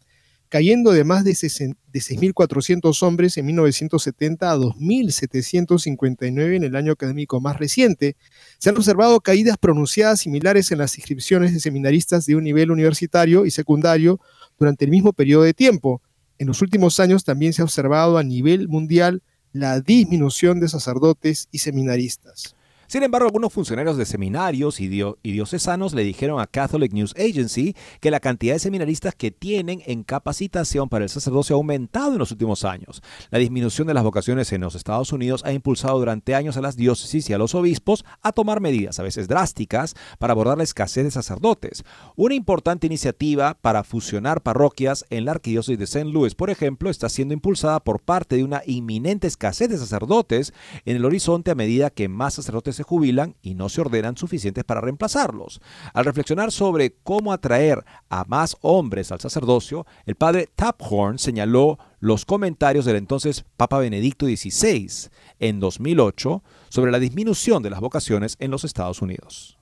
[0.50, 7.58] cayendo de más de 6.400 hombres en 1970 a 2.759 en el año académico más
[7.58, 8.16] reciente.
[8.58, 13.46] Se han observado caídas pronunciadas similares en las inscripciones de seminaristas de un nivel universitario
[13.46, 14.20] y secundario
[14.58, 16.02] durante el mismo periodo de tiempo.
[16.38, 19.24] En los últimos años también se ha observado a nivel mundial
[19.54, 22.57] la disminución de sacerdotes y seminaristas.
[22.88, 28.12] Sin embargo, algunos funcionarios de seminarios y, diocesanos le dijeron a Catholic News Agency que
[28.12, 32.32] la cantidad de seminaristas que tienen en capacitación para el sacerdocio ha aumentado en los
[32.32, 33.04] últimos años.
[33.30, 36.78] La disminución de las vocaciones en los Estados Unidos ha impulsado durante años a las
[36.78, 41.04] diócesis y a los obispos a tomar medidas, a veces drásticas, para abordar la escasez
[41.04, 41.84] de sacerdotes.
[42.16, 46.06] Una importante iniciativa para fusionar parroquias en la arquidiócesis de St.
[46.06, 50.54] Louis, por ejemplo, está siendo impulsada por parte de una inminente escasez de sacerdotes
[50.86, 54.64] en el horizonte a medida que más sacerdotes se jubilan y no se ordenan suficientes
[54.64, 55.62] para reemplazarlos.
[55.94, 62.26] Al reflexionar sobre cómo atraer a más hombres al sacerdocio, el padre Taphorn señaló los
[62.26, 65.10] comentarios del entonces Papa Benedicto XVI
[65.40, 69.58] en 2008 sobre la disminución de las vocaciones en los Estados Unidos.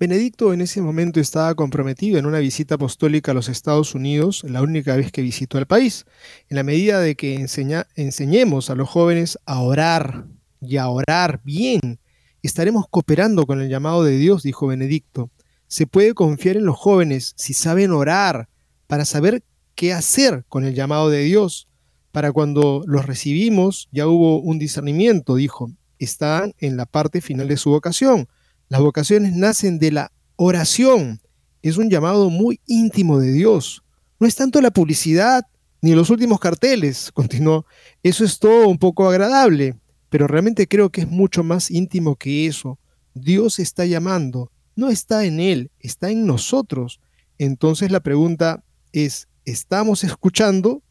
[0.00, 4.62] Benedicto en ese momento estaba comprometido en una visita apostólica a los Estados Unidos, la
[4.62, 6.06] única vez que visitó el país,
[6.48, 10.24] en la medida de que enseñemos a los jóvenes a orar
[10.60, 11.98] y a orar bien.
[12.42, 15.30] Estaremos cooperando con el llamado de Dios, dijo Benedicto.
[15.66, 18.48] Se puede confiar en los jóvenes si saben orar
[18.86, 19.42] para saber
[19.74, 21.68] qué hacer con el llamado de Dios.
[22.12, 25.70] Para cuando los recibimos ya hubo un discernimiento, dijo.
[25.98, 28.26] Están en la parte final de su vocación.
[28.68, 31.20] Las vocaciones nacen de la oración.
[31.62, 33.82] Es un llamado muy íntimo de Dios.
[34.18, 35.44] No es tanto la publicidad
[35.82, 37.66] ni los últimos carteles, continuó.
[38.02, 39.78] Eso es todo un poco agradable,
[40.10, 42.78] pero realmente creo que es mucho más íntimo que eso.
[43.14, 47.00] Dios está llamando, no está en Él, está en nosotros.
[47.38, 50.82] Entonces la pregunta es, ¿estamos escuchando?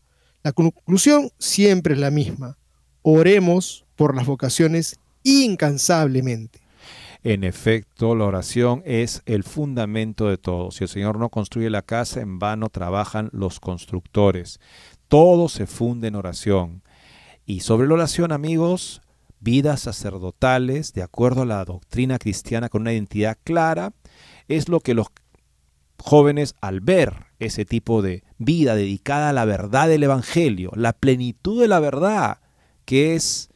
[0.42, 2.58] La conclusión siempre es la misma.
[3.02, 6.60] Oremos por las vocaciones incansablemente.
[7.22, 10.72] En efecto, la oración es el fundamento de todo.
[10.72, 14.62] Si el Señor no construye la casa, en vano trabajan los constructores.
[15.10, 16.82] Todo se funde en oración.
[17.46, 19.02] Y sobre la oración, amigos,
[19.40, 23.94] vidas sacerdotales de acuerdo a la doctrina cristiana con una identidad clara,
[24.48, 25.08] es lo que los
[25.98, 31.62] jóvenes al ver ese tipo de vida dedicada a la verdad del Evangelio, la plenitud
[31.62, 32.40] de la verdad,
[32.86, 33.50] que es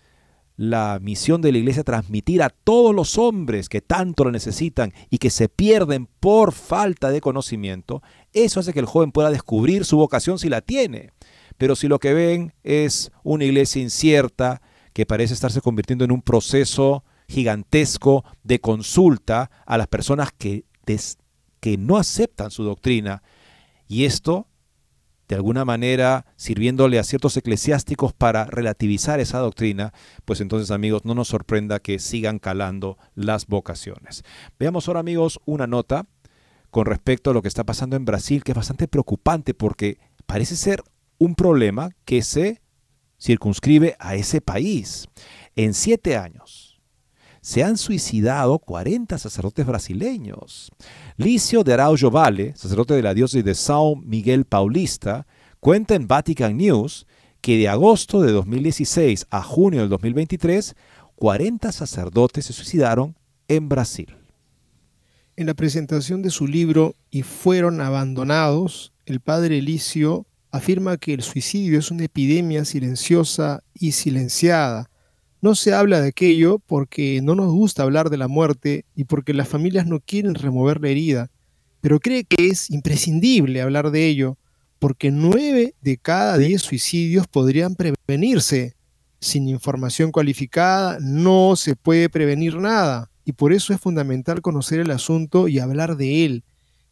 [0.55, 5.17] la misión de la iglesia transmitir a todos los hombres que tanto lo necesitan y
[5.17, 8.03] que se pierden por falta de conocimiento,
[8.33, 11.11] eso hace que el joven pueda descubrir su vocación si la tiene.
[11.57, 14.61] Pero si lo que ven es una iglesia incierta,
[14.93, 20.65] que parece estarse convirtiendo en un proceso gigantesco de consulta a las personas que,
[21.59, 23.23] que no aceptan su doctrina.
[23.87, 24.47] Y esto,
[25.27, 29.93] de alguna manera, sirviéndole a ciertos eclesiásticos para relativizar esa doctrina,
[30.25, 34.23] pues entonces amigos, no nos sorprenda que sigan calando las vocaciones.
[34.59, 36.05] Veamos ahora amigos una nota
[36.69, 40.55] con respecto a lo que está pasando en Brasil, que es bastante preocupante porque parece
[40.55, 40.83] ser
[41.19, 42.62] un problema que se
[43.23, 45.07] circunscribe a ese país.
[45.55, 46.81] En siete años
[47.41, 50.71] se han suicidado 40 sacerdotes brasileños.
[51.17, 55.27] Licio de Araujo Vale, sacerdote de la diócesis de São Miguel Paulista,
[55.59, 57.05] cuenta en Vatican News
[57.41, 60.75] que de agosto de 2016 a junio del 2023,
[61.15, 63.17] 40 sacerdotes se suicidaron
[63.49, 64.15] en Brasil.
[65.35, 71.23] En la presentación de su libro Y fueron abandonados, el padre Licio afirma que el
[71.23, 74.87] suicidio es una epidemia silenciosa y silenciada.
[75.41, 79.33] No se habla de aquello porque no nos gusta hablar de la muerte y porque
[79.33, 81.31] las familias no quieren remover la herida,
[81.81, 84.37] pero cree que es imprescindible hablar de ello
[84.77, 88.75] porque nueve de cada diez suicidios podrían prevenirse.
[89.19, 94.91] Sin información cualificada no se puede prevenir nada y por eso es fundamental conocer el
[94.91, 96.43] asunto y hablar de él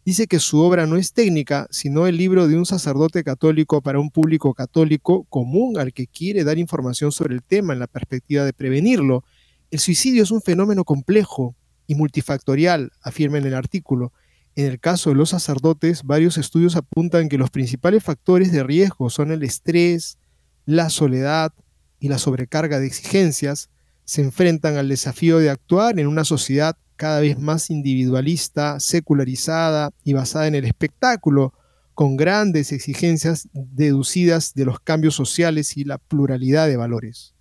[0.05, 3.99] dice que su obra no es técnica, sino el libro de un sacerdote católico para
[3.99, 8.43] un público católico común al que quiere dar información sobre el tema en la perspectiva
[8.43, 9.23] de prevenirlo.
[9.69, 11.55] El suicidio es un fenómeno complejo
[11.87, 14.11] y multifactorial, afirma en el artículo.
[14.55, 19.09] En el caso de los sacerdotes, varios estudios apuntan que los principales factores de riesgo
[19.09, 20.17] son el estrés,
[20.65, 21.53] la soledad
[21.99, 23.69] y la sobrecarga de exigencias.
[24.03, 30.13] Se enfrentan al desafío de actuar en una sociedad cada vez más individualista, secularizada y
[30.13, 31.51] basada en el espectáculo,
[31.95, 37.33] con grandes exigencias deducidas de los cambios sociales y la pluralidad de valores.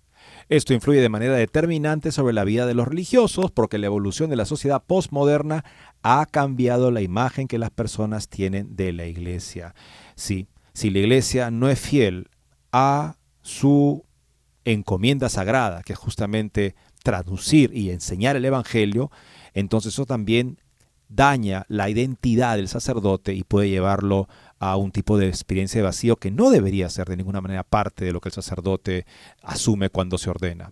[0.49, 4.35] Esto influye de manera determinante sobre la vida de los religiosos porque la evolución de
[4.35, 5.63] la sociedad postmoderna
[6.01, 9.75] ha cambiado la imagen que las personas tienen de la iglesia.
[10.15, 12.31] Sí, si la iglesia no es fiel
[12.71, 14.05] a su
[14.65, 19.11] encomienda sagrada, que es justamente traducir y enseñar el Evangelio,
[19.53, 20.59] entonces eso también
[21.09, 26.15] daña la identidad del sacerdote y puede llevarlo a un tipo de experiencia de vacío
[26.15, 29.05] que no debería ser de ninguna manera parte de lo que el sacerdote
[29.41, 30.71] asume cuando se ordena.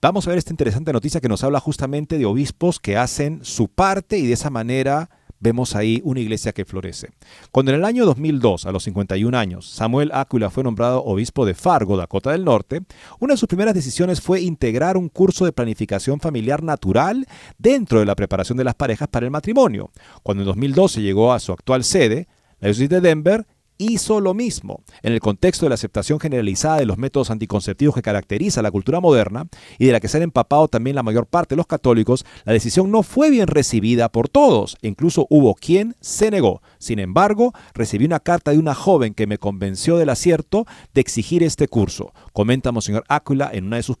[0.00, 3.68] Vamos a ver esta interesante noticia que nos habla justamente de obispos que hacen su
[3.68, 5.08] parte y de esa manera
[5.44, 7.10] vemos ahí una iglesia que florece.
[7.52, 11.52] Cuando en el año 2002, a los 51 años, Samuel Áquila fue nombrado obispo de
[11.54, 12.80] Fargo, Dakota del Norte,
[13.20, 17.26] una de sus primeras decisiones fue integrar un curso de planificación familiar natural
[17.58, 19.90] dentro de la preparación de las parejas para el matrimonio.
[20.22, 22.26] Cuando en 2012 llegó a su actual sede,
[22.60, 23.46] la diócesis de Denver
[23.78, 24.82] hizo lo mismo.
[25.02, 29.00] En el contexto de la aceptación generalizada de los métodos anticonceptivos que caracteriza la cultura
[29.00, 29.46] moderna
[29.78, 32.52] y de la que se han empapado también la mayor parte de los católicos, la
[32.52, 34.76] decisión no fue bien recibida por todos.
[34.82, 36.62] Incluso hubo quien se negó.
[36.78, 41.42] Sin embargo, recibí una carta de una joven que me convenció del acierto de exigir
[41.42, 42.12] este curso.
[42.32, 43.96] Comenta Monseñor Áquila en una de sus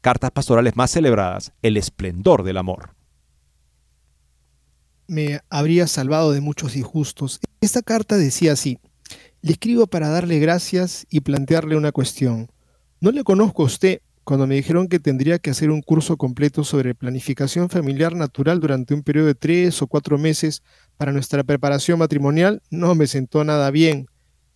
[0.00, 2.94] cartas pastorales más celebradas, El esplendor del amor
[5.06, 7.40] me habría salvado de muchos disgustos.
[7.60, 8.78] Esta carta decía así,
[9.44, 12.50] le escribo para darle gracias y plantearle una cuestión.
[13.02, 14.00] No le conozco a usted.
[14.24, 18.94] Cuando me dijeron que tendría que hacer un curso completo sobre planificación familiar natural durante
[18.94, 20.62] un periodo de tres o cuatro meses
[20.96, 24.06] para nuestra preparación matrimonial, no me sentó nada bien.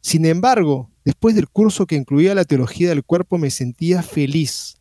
[0.00, 4.78] Sin embargo, después del curso que incluía la teología del cuerpo, me sentía feliz.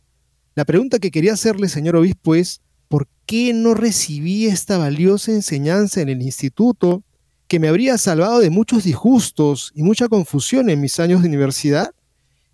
[0.54, 6.00] La pregunta que quería hacerle, señor obispo, es, ¿por qué no recibí esta valiosa enseñanza
[6.00, 7.04] en el instituto
[7.48, 11.94] que me habría salvado de muchos disgustos y mucha confusión en mis años de universidad?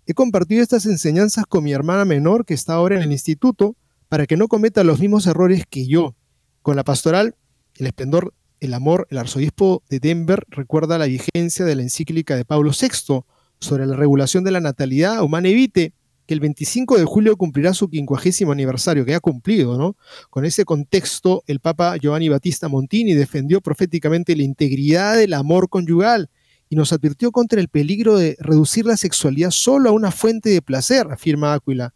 [0.05, 3.75] He compartido estas enseñanzas con mi hermana menor que está ahora en el instituto
[4.07, 6.15] para que no cometa los mismos errores que yo.
[6.61, 7.35] Con la pastoral,
[7.75, 12.45] el esplendor, el amor, el arzobispo de Denver recuerda la vigencia de la encíclica de
[12.45, 13.23] Pablo VI
[13.59, 15.93] sobre la regulación de la natalidad humana evite
[16.25, 19.95] que el 25 de julio cumplirá su quincuagésimo aniversario, que ha cumplido, ¿no?
[20.29, 26.29] Con ese contexto, el Papa Giovanni Battista Montini defendió proféticamente la integridad del amor conyugal
[26.69, 30.61] y nos advirtió contra el peligro de reducir la sexualidad solo a una fuente de
[30.61, 31.93] placer, afirma Áquila,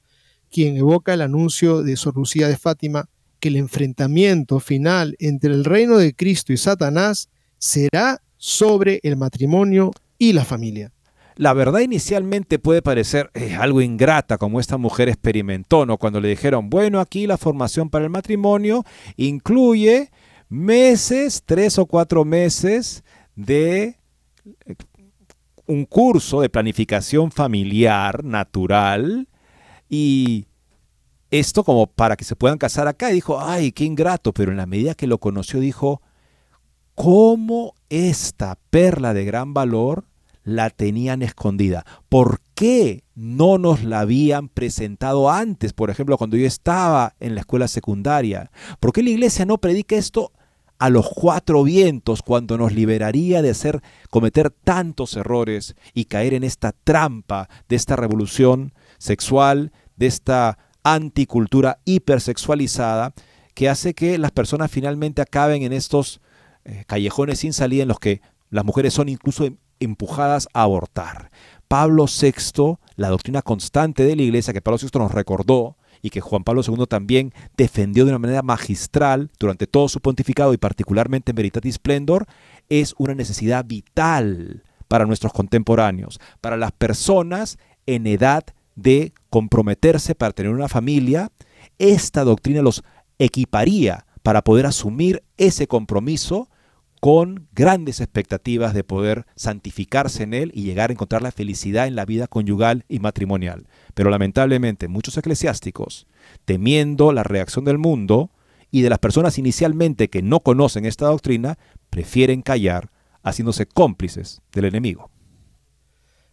[0.52, 3.10] quien evoca el anuncio de Sor Lucía de Fátima
[3.40, 9.92] que el enfrentamiento final entre el reino de Cristo y Satanás será sobre el matrimonio
[10.18, 10.92] y la familia.
[11.40, 15.98] La verdad inicialmente puede parecer eh, algo ingrata como esta mujer experimentó, ¿no?
[15.98, 18.84] Cuando le dijeron, bueno, aquí la formación para el matrimonio
[19.16, 20.12] incluye
[20.50, 23.06] meses, tres o cuatro meses
[23.38, 23.96] de
[24.66, 24.76] eh,
[25.66, 29.30] un curso de planificación familiar natural
[29.88, 30.46] y
[31.32, 33.12] esto como para que se puedan casar acá.
[33.12, 36.02] Y dijo, ay, qué ingrato, pero en la medida que lo conoció dijo,
[36.96, 40.09] ¿cómo esta perla de gran valor
[40.50, 41.86] la tenían escondida?
[42.10, 45.74] ¿Por qué no nos la habían presentado antes?
[45.74, 48.52] Por ejemplo, cuando yo estaba en la escuela secundaria.
[48.80, 50.32] ¿Por qué la iglesia no predica esto
[50.80, 56.46] a los cuatro vientos cuando nos liberaría de hacer cometer tantos errores y caer en
[56.46, 63.14] esta trampa de esta revolución sexual, de esta anticultura hipersexualizada
[63.54, 66.22] que hace que las personas finalmente acaben en estos
[66.64, 69.48] eh, callejones sin salida en los que las mujeres son incluso
[69.80, 71.32] empujadas a abortar.
[71.68, 76.22] Pablo VI, la doctrina constante de la iglesia que Pablo VI nos recordó y que
[76.22, 81.32] Juan Pablo II también defendió de una manera magistral durante todo su pontificado y particularmente
[81.32, 82.26] en Veritatis Splendor,
[82.70, 88.44] es una necesidad vital para nuestros contemporáneos, para las personas en edad
[88.76, 91.32] de comprometerse para tener una familia.
[91.78, 92.84] Esta doctrina los
[93.20, 96.50] equiparía para poder asumir ese compromiso
[97.00, 101.96] con grandes expectativas de poder santificarse en él y llegar a encontrar la felicidad en
[101.96, 103.68] la vida conyugal y matrimonial.
[103.94, 106.08] Pero lamentablemente muchos eclesiásticos,
[106.46, 108.32] temiendo la reacción del mundo
[108.72, 111.58] y de las personas inicialmente que no conocen esta doctrina,
[111.90, 112.92] prefieren callar,
[113.24, 115.10] haciéndose cómplices del enemigo.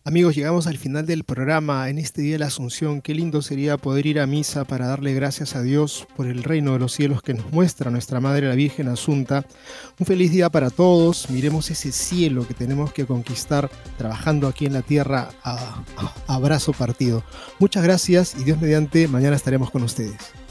[0.06, 3.02] Amigos, llegamos al final del programa en este día de la Asunción.
[3.02, 6.74] Qué lindo sería poder ir a misa para darle gracias a Dios por el reino
[6.74, 9.44] de los cielos que nos muestra nuestra Madre la Virgen Asunta.
[9.98, 11.28] Un feliz día para todos.
[11.28, 17.24] Miremos ese cielo que tenemos que conquistar trabajando aquí en la tierra a, brazo partido.
[17.58, 20.45] Muchas gracias y Dios mediante, mañana estaremos con ustedes.